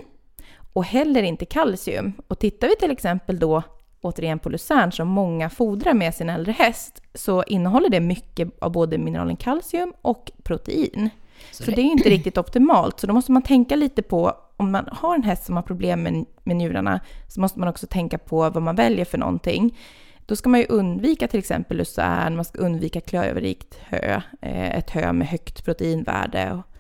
Och 0.74 0.86
heller 0.86 1.24
inte 1.24 1.46
kalcium. 1.46 2.14
Och 2.28 2.40
tittar 2.40 2.68
vi 2.68 2.76
till 2.76 2.92
exempel 2.92 3.40
då 3.40 3.64
återigen 4.06 4.40
på 4.40 4.50
lucern 4.50 4.92
som 4.92 5.08
många 5.08 5.50
fodrar 5.50 5.94
med 5.94 6.16
sin 6.16 6.30
äldre 6.30 6.52
häst 6.52 7.02
så 7.14 7.44
innehåller 7.44 7.90
det 7.90 8.00
mycket 8.00 8.50
av 8.60 8.72
både 8.72 8.98
mineralen 8.98 9.36
kalcium 9.36 9.94
och 10.02 10.32
protein. 10.44 11.10
Så, 11.52 11.72
det 11.72 11.82
är 11.82 11.86
ju 11.86 11.92
inte 11.92 12.10
riktigt 12.10 12.38
optimalt. 12.38 13.00
Så 13.00 13.08
då 13.08 13.14
måste 13.14 13.32
man 13.32 13.42
tänka 13.42 13.76
lite 13.76 14.02
på, 14.02 14.34
om 14.58 14.72
man 14.72 14.90
har 14.92 15.16
en 15.16 15.24
häst 15.24 15.46
som 15.46 15.56
har 15.56 15.64
problem 15.64 16.04
med, 16.04 16.26
med 16.44 16.56
njurarna, 16.56 17.00
så 17.28 17.42
måste 17.42 17.60
man 17.60 17.70
också 17.70 17.88
tänka 17.88 18.18
på 18.18 18.50
vad 18.50 18.64
man 18.64 18.76
väljer 18.76 19.06
för 19.06 19.18
någonting. 19.18 19.78
Då 20.26 20.36
ska 20.36 20.50
man 20.50 20.60
ju 20.60 20.66
undvika 20.70 21.28
till 21.28 21.40
exempel 21.40 21.78
lucern, 21.78 22.36
man 22.36 22.46
ska 22.46 22.60
undvika 22.60 23.02
klöverikt 23.02 23.80
hö, 23.90 24.22
eh, 24.42 24.78
ett 24.78 24.90
hö 24.90 25.14
med 25.14 25.28
högt 25.28 25.66
proteinvärde. 25.66 26.52
Och. 26.52 26.75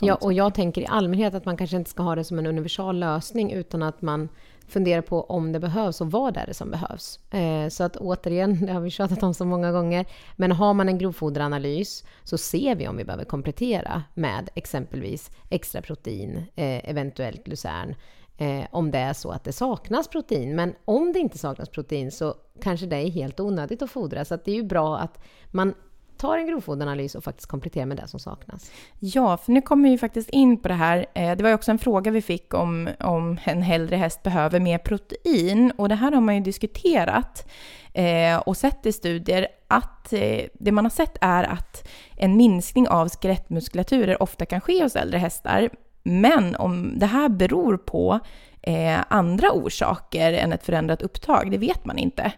Ja, 0.00 0.14
och 0.14 0.32
jag 0.32 0.54
tänker 0.54 0.82
i 0.82 0.86
allmänhet 0.86 1.34
att 1.34 1.44
man 1.44 1.56
kanske 1.56 1.76
inte 1.76 1.90
ska 1.90 2.02
ha 2.02 2.14
det 2.14 2.24
som 2.24 2.38
en 2.38 2.46
universal 2.46 2.98
lösning 2.98 3.52
utan 3.52 3.82
att 3.82 4.02
man 4.02 4.28
funderar 4.68 5.02
på 5.02 5.22
om 5.22 5.52
det 5.52 5.60
behövs 5.60 6.00
och 6.00 6.10
vad 6.10 6.34
det 6.34 6.40
är 6.40 6.52
som 6.52 6.70
behövs. 6.70 7.18
Eh, 7.30 7.68
så 7.68 7.84
att 7.84 7.96
återigen, 7.96 8.58
det 8.66 8.72
har 8.72 8.80
vi 8.80 8.90
tjatat 8.90 9.22
om 9.22 9.34
så 9.34 9.44
många 9.44 9.72
gånger, 9.72 10.06
men 10.36 10.52
har 10.52 10.74
man 10.74 10.88
en 10.88 10.98
grovfoderanalys 10.98 12.04
så 12.24 12.38
ser 12.38 12.74
vi 12.74 12.88
om 12.88 12.96
vi 12.96 13.04
behöver 13.04 13.24
komplettera 13.24 14.02
med 14.14 14.50
exempelvis 14.54 15.30
extra 15.50 15.82
protein, 15.82 16.36
eh, 16.36 16.90
eventuellt 16.90 17.48
lucern, 17.48 17.94
eh, 18.38 18.64
om 18.70 18.90
det 18.90 18.98
är 18.98 19.12
så 19.12 19.30
att 19.30 19.44
det 19.44 19.52
saknas 19.52 20.08
protein. 20.08 20.56
Men 20.56 20.74
om 20.84 21.12
det 21.12 21.18
inte 21.18 21.38
saknas 21.38 21.68
protein 21.68 22.12
så 22.12 22.34
kanske 22.62 22.86
det 22.86 22.96
är 22.96 23.10
helt 23.10 23.40
onödigt 23.40 23.82
att 23.82 23.90
fodra. 23.90 24.24
Så 24.24 24.34
att 24.34 24.44
det 24.44 24.50
är 24.50 24.56
ju 24.56 24.64
bra 24.64 24.98
att 24.98 25.18
man 25.50 25.74
tar 26.20 26.38
en 26.38 26.46
grovfoderanalys 26.46 27.14
och 27.14 27.24
faktiskt 27.24 27.48
kompletterar 27.48 27.86
med 27.86 27.96
det 27.96 28.08
som 28.08 28.20
saknas. 28.20 28.70
Ja, 28.98 29.36
för 29.36 29.52
nu 29.52 29.62
kommer 29.62 29.84
vi 29.84 29.90
ju 29.90 29.98
faktiskt 29.98 30.30
in 30.30 30.62
på 30.62 30.68
det 30.68 30.74
här. 30.74 31.06
Eh, 31.14 31.36
det 31.36 31.42
var 31.42 31.50
ju 31.50 31.54
också 31.54 31.70
en 31.70 31.78
fråga 31.78 32.10
vi 32.10 32.22
fick 32.22 32.54
om, 32.54 32.88
om 33.00 33.38
en 33.44 33.62
äldre 33.62 33.96
häst 33.96 34.22
behöver 34.22 34.60
mer 34.60 34.78
protein. 34.78 35.72
Och 35.76 35.88
det 35.88 35.94
här 35.94 36.12
har 36.12 36.20
man 36.20 36.34
ju 36.34 36.40
diskuterat 36.40 37.48
eh, 37.94 38.36
och 38.36 38.56
sett 38.56 38.86
i 38.86 38.92
studier 38.92 39.46
att 39.68 40.12
eh, 40.12 40.44
det 40.54 40.72
man 40.72 40.84
har 40.84 40.90
sett 40.90 41.16
är 41.20 41.44
att 41.44 41.88
en 42.16 42.36
minskning 42.36 42.88
av 42.88 43.08
skelettmuskulaturer 43.08 44.22
ofta 44.22 44.46
kan 44.46 44.60
ske 44.60 44.82
hos 44.82 44.96
äldre 44.96 45.18
hästar. 45.18 45.70
Men 46.02 46.56
om 46.56 46.98
det 46.98 47.06
här 47.06 47.28
beror 47.28 47.76
på 47.76 48.20
eh, 48.62 48.98
andra 49.08 49.52
orsaker 49.52 50.32
än 50.32 50.52
ett 50.52 50.66
förändrat 50.66 51.02
upptag, 51.02 51.50
det 51.50 51.58
vet 51.58 51.84
man 51.84 51.98
inte. 51.98 52.32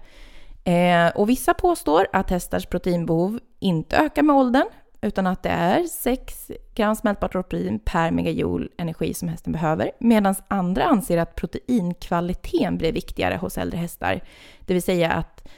Eh, 0.65 1.09
och 1.15 1.29
vissa 1.29 1.55
påstår 1.55 2.07
att 2.13 2.31
hästars 2.31 2.67
proteinbehov 2.67 3.41
inte 3.63 3.97
ökar 3.97 4.23
med 4.23 4.37
åldern, 4.37 4.67
utan 5.01 5.27
att 5.27 5.43
det 5.43 5.49
är 5.49 5.83
6 5.85 6.51
gram 6.75 6.97
smältbart 6.97 7.33
protein 7.33 7.79
per 7.79 8.11
megajoule 8.11 8.69
energi 8.79 9.15
som 9.15 9.29
hästen 9.29 9.53
behöver, 9.53 9.91
medan 9.99 10.35
andra 10.49 10.85
anser 10.85 11.19
att 11.19 11.35
proteinkvaliteten 11.35 12.79
blir 12.79 12.93
viktigare 12.93 13.37
hos 13.37 13.59
äldre 13.59 13.79
hästar. 13.79 14.21
Det 14.61 14.75
vill 14.75 14.83
säga 14.83 15.13
att 15.13 15.49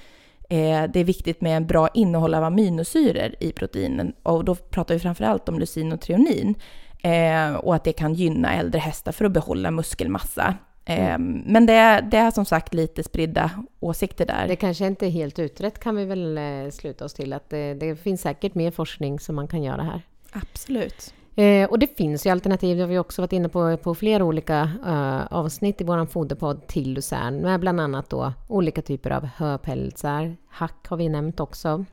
eh, 0.51 0.85
det 0.93 1.01
är 1.01 1.05
viktigt 1.05 1.40
med 1.40 1.57
en 1.57 1.67
bra 1.67 1.88
innehåll 1.95 2.35
av 2.35 2.45
aminosyror 2.45 3.35
i 3.40 3.53
proteinen, 3.53 4.14
och 4.23 4.45
då 4.45 4.55
pratar 4.55 4.95
vi 4.95 5.01
framförallt 5.01 5.49
om 5.49 5.59
lysin 5.59 5.93
och 5.93 6.01
treonin, 6.01 6.55
eh, 7.03 7.55
och 7.55 7.75
att 7.75 7.85
det 7.85 7.93
kan 7.93 8.14
gynna 8.14 8.55
äldre 8.55 8.79
hästar 8.79 9.12
för 9.12 9.25
att 9.25 9.33
behålla 9.33 9.71
muskelmassa. 9.71 10.55
Eh, 10.85 11.18
Men 11.18 11.66
det 11.66 11.73
är, 11.73 12.03
det 12.03 12.16
är 12.16 12.31
som 12.31 12.44
sagt 12.44 12.75
lite 12.75 13.03
spridda 13.03 13.51
åsikter 13.81 14.27
där. 14.27 14.49
Det 14.49 14.57
kanske 14.57 14.87
inte 14.87 15.07
är 15.07 15.11
helt 15.11 15.38
utrett 15.38 15.79
kan 15.79 15.97
vi 15.97 16.05
väl 16.05 16.38
eh, 16.38 16.70
sluta 16.70 17.05
oss 17.05 17.14
till 17.14 17.33
att 17.33 17.51
det, 17.51 17.75
det 17.75 17.97
finns 17.97 18.20
säkert 18.20 18.55
mer 18.55 18.70
forskning 18.70 19.20
som 19.20 19.37
man 19.37 19.49
kan 19.49 19.62
göra 19.62 19.83
här. 19.83 20.03
Absolut. 20.33 21.14
Eh, 21.37 21.70
och 21.70 21.79
det 21.79 21.97
finns 21.97 22.27
ju 22.27 22.31
alternativ, 22.31 22.77
det 22.77 22.83
har 22.83 22.88
vi 22.88 22.99
också 22.99 23.23
varit 23.23 23.33
inne 23.33 23.49
på 23.49 23.77
på 23.77 23.94
flera 23.94 24.25
olika 24.25 24.70
eh, 24.87 25.27
avsnitt 25.27 25.81
i 25.81 25.85
vår 25.85 26.07
foderpodd 26.07 26.66
till 26.66 26.92
lucern, 26.94 27.37
med 27.37 27.61
bland 27.61 27.81
annat 27.81 28.11
då 28.11 28.33
olika 28.49 28.83
typer 28.83 29.11
av 29.11 29.27
höpälsar, 29.37 30.37
hack 30.49 30.88
har 30.88 30.97
vi 30.97 31.09
nämnt 31.09 31.40
också, 31.40 31.85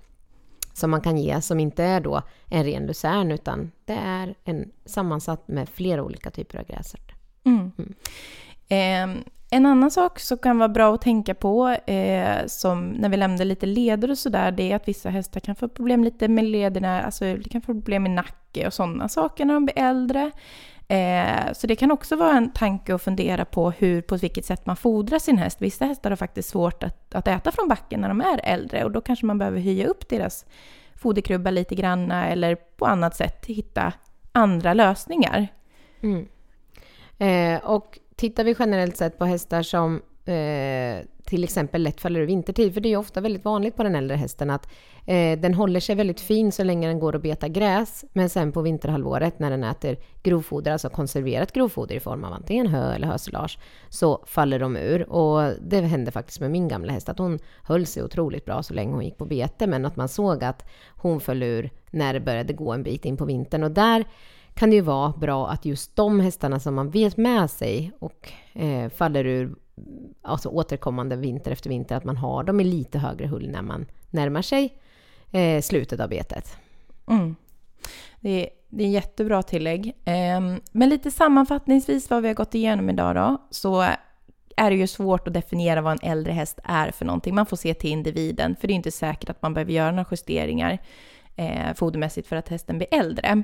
som 0.74 0.92
man 0.92 1.02
kan 1.02 1.18
ge, 1.18 1.42
som 1.42 1.60
inte 1.60 1.84
är 1.84 2.02
då 2.02 2.22
en 2.50 2.64
ren 2.64 2.86
lucern, 2.86 3.32
utan 3.32 3.72
det 3.86 3.98
är 4.04 4.36
en 4.44 4.72
sammansatt 4.86 5.48
med 5.48 5.70
flera 5.70 6.04
olika 6.04 6.32
typer 6.32 6.60
av 6.60 6.66
gräsärtor. 6.66 7.16
Mm. 7.44 7.72
Eh, 7.78 7.86
Ehm, 8.72 9.24
en 9.50 9.66
annan 9.66 9.92
sak 9.92 10.20
som 10.20 10.38
kan 10.38 10.58
vara 10.58 10.70
bra 10.70 10.96
att 10.96 11.02
tänka 11.02 11.36
på, 11.36 11.70
eh, 11.70 12.46
som 12.48 12.90
när 12.90 13.10
vi 13.10 13.18
lämnar 13.18 13.46
lite 13.46 13.66
leder 13.66 14.12
och 14.12 14.18
sådär, 14.18 14.52
det 14.52 14.72
är 14.72 14.76
att 14.76 14.88
vissa 14.88 15.10
hästar 15.10 15.40
kan 15.40 15.56
få 15.56 15.68
problem 15.68 16.04
lite 16.04 16.28
med 16.28 16.46
lederna, 16.46 17.02
alltså 17.02 17.36
de 17.36 17.50
kan 17.50 17.62
få 17.62 17.74
problem 17.74 18.04
med 18.04 18.12
nacke 18.12 18.68
och 18.68 18.74
sådana 18.74 19.10
saker 19.10 19.46
när 19.46 19.54
de 19.54 19.66
blir 19.66 19.80
äldre. 19.80 20.32
Eh, 20.88 21.54
så 21.54 21.68
det 21.68 21.76
kan 21.76 21.92
också 21.92 22.16
vara 22.16 22.38
en 22.38 22.52
tanke 22.52 22.96
att 22.96 23.02
fundera 23.02 23.46
på 23.46 23.72
hur, 23.72 24.02
på 24.02 24.16
vilket 24.16 24.46
sätt 24.46 24.66
man 24.66 24.76
fodrar 24.76 25.20
sin 25.20 25.38
häst. 25.38 25.58
Vissa 25.62 25.86
hästar 25.86 26.10
har 26.10 26.18
faktiskt 26.18 26.50
svårt 26.50 26.84
att, 26.84 27.16
att 27.16 27.28
äta 27.28 27.52
från 27.52 27.68
backen 27.68 28.02
när 28.02 28.08
de 28.08 28.22
är 28.22 28.40
äldre 28.44 28.84
och 28.84 28.92
då 28.92 29.02
kanske 29.02 29.26
man 29.26 29.38
behöver 29.38 29.60
höja 29.60 29.88
upp 29.88 30.10
deras 30.10 30.46
foderkrubba 30.96 31.52
lite 31.52 31.76
granna 31.76 32.28
eller 32.28 32.56
på 32.56 32.86
annat 32.86 33.16
sätt 33.16 33.46
hitta 33.46 33.94
andra 34.32 34.74
lösningar. 34.74 35.48
Mm. 36.02 36.28
Eh, 37.18 37.64
och 37.64 38.00
tittar 38.22 38.44
vi 38.44 38.56
generellt 38.60 38.98
sett 38.98 39.18
på 39.18 39.26
hästar 39.26 39.64
som 39.64 40.02
eh, 40.26 41.06
till 41.26 41.44
exempel 41.44 41.84
lätt 41.84 42.02
faller 42.02 42.20
ur 42.20 42.26
vintertid, 42.26 42.74
för 42.74 42.82
det 42.82 42.88
är 42.88 42.92
ju 42.92 42.98
ofta 42.98 43.22
väldigt 43.22 43.46
vanligt 43.46 43.76
på 43.76 43.84
den 43.84 43.96
äldre 43.96 44.18
hästen 44.18 44.50
att 44.50 44.68
eh, 45.06 45.40
den 45.40 45.54
håller 45.54 45.80
sig 45.80 45.96
väldigt 45.96 46.22
fin 46.22 46.52
så 46.52 46.64
länge 46.64 46.88
den 46.88 47.00
går 47.00 47.16
och 47.16 47.22
betar 47.22 47.48
gräs, 47.48 48.06
men 48.14 48.30
sen 48.30 48.52
på 48.52 48.62
vinterhalvåret 48.62 49.40
när 49.40 49.52
den 49.52 49.64
äter 49.64 49.98
grovfoder, 50.24 50.72
alltså 50.72 50.90
konserverat 50.90 51.52
grovfoder 51.52 51.96
i 51.96 52.00
form 52.00 52.24
av 52.24 52.34
antingen 52.34 52.68
hö 52.68 52.94
eller 52.94 53.08
hösilage, 53.08 53.60
så 53.90 54.24
faller 54.26 54.60
de 54.60 54.78
ur. 54.78 55.10
Och 55.10 55.54
det 55.62 55.82
hände 55.82 56.12
faktiskt 56.12 56.40
med 56.40 56.52
min 56.52 56.68
gamla 56.68 56.94
häst, 56.94 57.10
att 57.10 57.20
hon 57.20 57.40
höll 57.64 57.86
sig 57.86 58.04
otroligt 58.04 58.46
bra 58.46 58.64
så 58.64 58.74
länge 58.74 58.94
hon 58.94 59.06
gick 59.06 59.18
på 59.18 59.26
bete, 59.26 59.68
men 59.68 59.86
att 59.86 59.96
man 59.96 60.08
såg 60.08 60.44
att 60.44 60.70
hon 60.90 61.20
föll 61.20 61.44
ur 61.44 61.70
när 61.92 62.14
det 62.14 62.20
började 62.20 62.54
gå 62.54 62.72
en 62.74 62.84
bit 62.84 63.06
in 63.06 63.18
på 63.18 63.26
vintern. 63.26 63.64
Och 63.64 63.72
där 63.72 64.06
kan 64.54 64.70
det 64.70 64.76
ju 64.76 64.82
vara 64.82 65.12
bra 65.12 65.50
att 65.50 65.66
just 65.66 65.96
de 65.96 66.20
hästarna 66.20 66.60
som 66.60 66.76
man 66.76 66.90
vet 66.90 67.18
med 67.18 67.52
sig 67.52 67.92
och 68.00 68.32
eh, 68.54 68.90
faller 68.90 69.26
ur 69.26 69.56
alltså 70.22 70.50
återkommande 70.50 71.16
vinter 71.16 71.52
efter 71.52 71.70
vinter, 71.70 71.96
att 71.96 72.04
man 72.04 72.18
har 72.18 72.44
dem 72.44 72.60
i 72.60 72.64
lite 72.64 73.00
högre 73.00 73.28
hull 73.28 73.50
när 73.50 73.62
man 73.62 73.86
närmar 74.10 74.42
sig 74.42 74.78
eh, 75.32 75.62
slutet 75.62 76.00
av 76.00 76.10
betet. 76.10 76.58
Mm. 77.08 77.36
Det, 78.20 78.30
är, 78.30 78.50
det 78.70 78.84
är 78.84 78.88
jättebra 78.88 79.44
tillägg. 79.44 79.88
Eh, 80.06 80.42
men 80.72 80.90
lite 80.90 81.12
sammanfattningsvis 81.12 82.10
vad 82.10 82.22
vi 82.22 82.28
har 82.28 82.36
gått 82.36 82.56
igenom 82.56 82.90
idag 82.90 83.16
då, 83.16 83.48
så 83.50 83.82
är 84.58 84.72
det 84.72 84.76
ju 84.76 84.88
svårt 84.88 85.28
att 85.28 85.34
definiera 85.34 85.82
vad 85.82 85.94
en 85.94 86.10
äldre 86.12 86.34
häst 86.34 86.60
är 86.64 86.92
för 86.92 87.06
någonting. 87.06 87.36
Man 87.36 87.46
får 87.46 87.58
se 87.58 87.74
till 87.74 87.90
individen, 87.90 88.56
för 88.56 88.68
det 88.68 88.74
är 88.74 88.76
inte 88.76 88.92
säkert 88.92 89.30
att 89.30 89.42
man 89.42 89.54
behöver 89.54 89.72
göra 89.72 89.92
några 89.92 90.10
justeringar 90.12 90.78
eh, 91.36 91.74
fodermässigt 91.76 92.28
för 92.28 92.36
att 92.36 92.50
hästen 92.50 92.78
blir 92.78 92.88
äldre. 92.92 93.44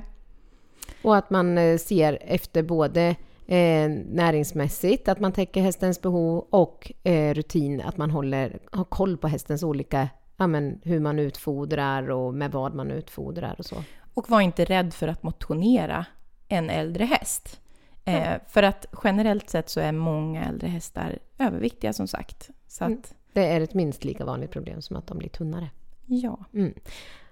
Och 1.02 1.16
att 1.16 1.30
man 1.30 1.58
eh, 1.58 1.78
ser 1.78 2.18
efter 2.20 2.62
både 2.62 3.16
eh, 3.46 3.90
näringsmässigt, 4.06 5.08
att 5.08 5.20
man 5.20 5.32
täcker 5.32 5.62
hästens 5.62 6.02
behov 6.02 6.46
och 6.50 6.92
eh, 7.02 7.34
rutin, 7.34 7.80
att 7.80 7.96
man 7.96 8.10
håller, 8.10 8.58
har 8.72 8.84
koll 8.84 9.16
på 9.16 9.28
hästens 9.28 9.62
olika, 9.62 10.08
ja, 10.36 10.46
men, 10.46 10.80
hur 10.84 11.00
man 11.00 11.18
utfodrar 11.18 12.10
och 12.10 12.34
med 12.34 12.52
vad 12.52 12.74
man 12.74 12.90
utfodrar 12.90 13.54
och 13.58 13.64
så. 13.64 13.76
Och 14.14 14.30
var 14.30 14.40
inte 14.40 14.64
rädd 14.64 14.94
för 14.94 15.08
att 15.08 15.22
motionera 15.22 16.06
en 16.48 16.70
äldre 16.70 17.04
häst. 17.04 17.60
Eh, 18.04 18.32
för 18.48 18.62
att 18.62 18.86
generellt 19.04 19.50
sett 19.50 19.68
så 19.68 19.80
är 19.80 19.92
många 19.92 20.44
äldre 20.44 20.68
hästar 20.68 21.18
överviktiga 21.38 21.92
som 21.92 22.06
sagt. 22.08 22.50
Så 22.66 22.84
att, 22.84 22.90
Mm. 22.90 23.02
Det 23.32 23.46
är 23.46 23.60
ett 23.60 23.74
minst 23.74 24.04
lika 24.04 24.24
vanligt 24.24 24.50
problem 24.50 24.82
som 24.82 24.96
att 24.96 25.06
de 25.06 25.18
blir 25.18 25.28
tunnare. 25.28 25.70
ja. 26.06 26.38
Mm. 26.54 26.74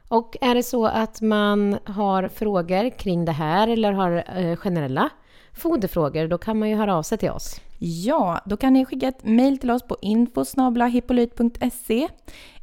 Och 0.08 0.36
är 0.40 0.54
det 0.54 0.62
så 0.62 0.86
att 0.86 1.20
man 1.20 1.78
har 1.84 2.28
frågor 2.28 2.98
kring 2.98 3.24
det 3.24 3.32
här 3.32 3.68
eller 3.68 3.92
har 3.92 4.24
eh, 4.36 4.56
generella 4.56 5.10
foderfrågor, 5.52 6.28
då 6.28 6.38
kan 6.38 6.58
man 6.58 6.68
ju 6.68 6.76
höra 6.76 6.96
av 6.96 7.02
sig 7.02 7.18
till 7.18 7.30
oss. 7.30 7.60
Ja, 7.78 8.40
då 8.44 8.56
kan 8.56 8.72
ni 8.72 8.84
skicka 8.84 9.08
ett 9.08 9.24
mejl 9.24 9.58
till 9.58 9.70
oss 9.70 9.82
på 9.82 9.96
info.hippolyt.se 10.02 12.08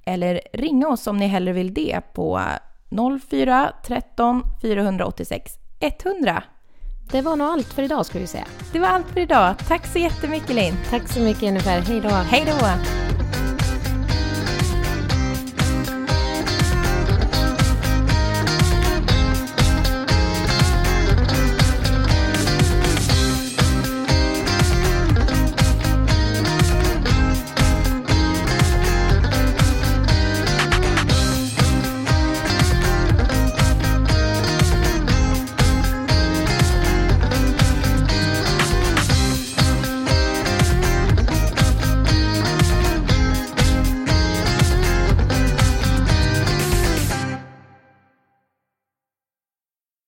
eller 0.06 0.42
ringa 0.54 0.88
oss 0.88 1.08
om 1.08 1.18
ni 1.18 1.28
hellre 1.28 1.54
vill 1.54 1.74
det 1.74 2.02
på 2.14 2.42
04 3.30 3.72
13 3.86 4.44
486 4.62 5.54
100. 5.80 6.44
Det 7.12 7.22
var 7.22 7.36
nog 7.36 7.48
allt 7.48 7.74
för 7.74 7.84
idag 7.84 8.06
skulle 8.06 8.22
vi 8.22 8.28
säga. 8.28 8.48
Det 8.74 8.80
var 8.80 8.88
allt 8.88 9.08
för 9.08 9.20
idag. 9.20 9.56
Tack 9.68 9.86
så 9.86 10.00
jättemycket 10.00 10.56
Linn. 10.56 10.74
Tack 10.90 11.08
så 11.08 11.20
mycket 11.20 11.44
Jennifer, 11.44 11.82
hej 11.82 12.02
då! 12.02 12.10
Hej 12.10 12.44
då! 12.46 12.68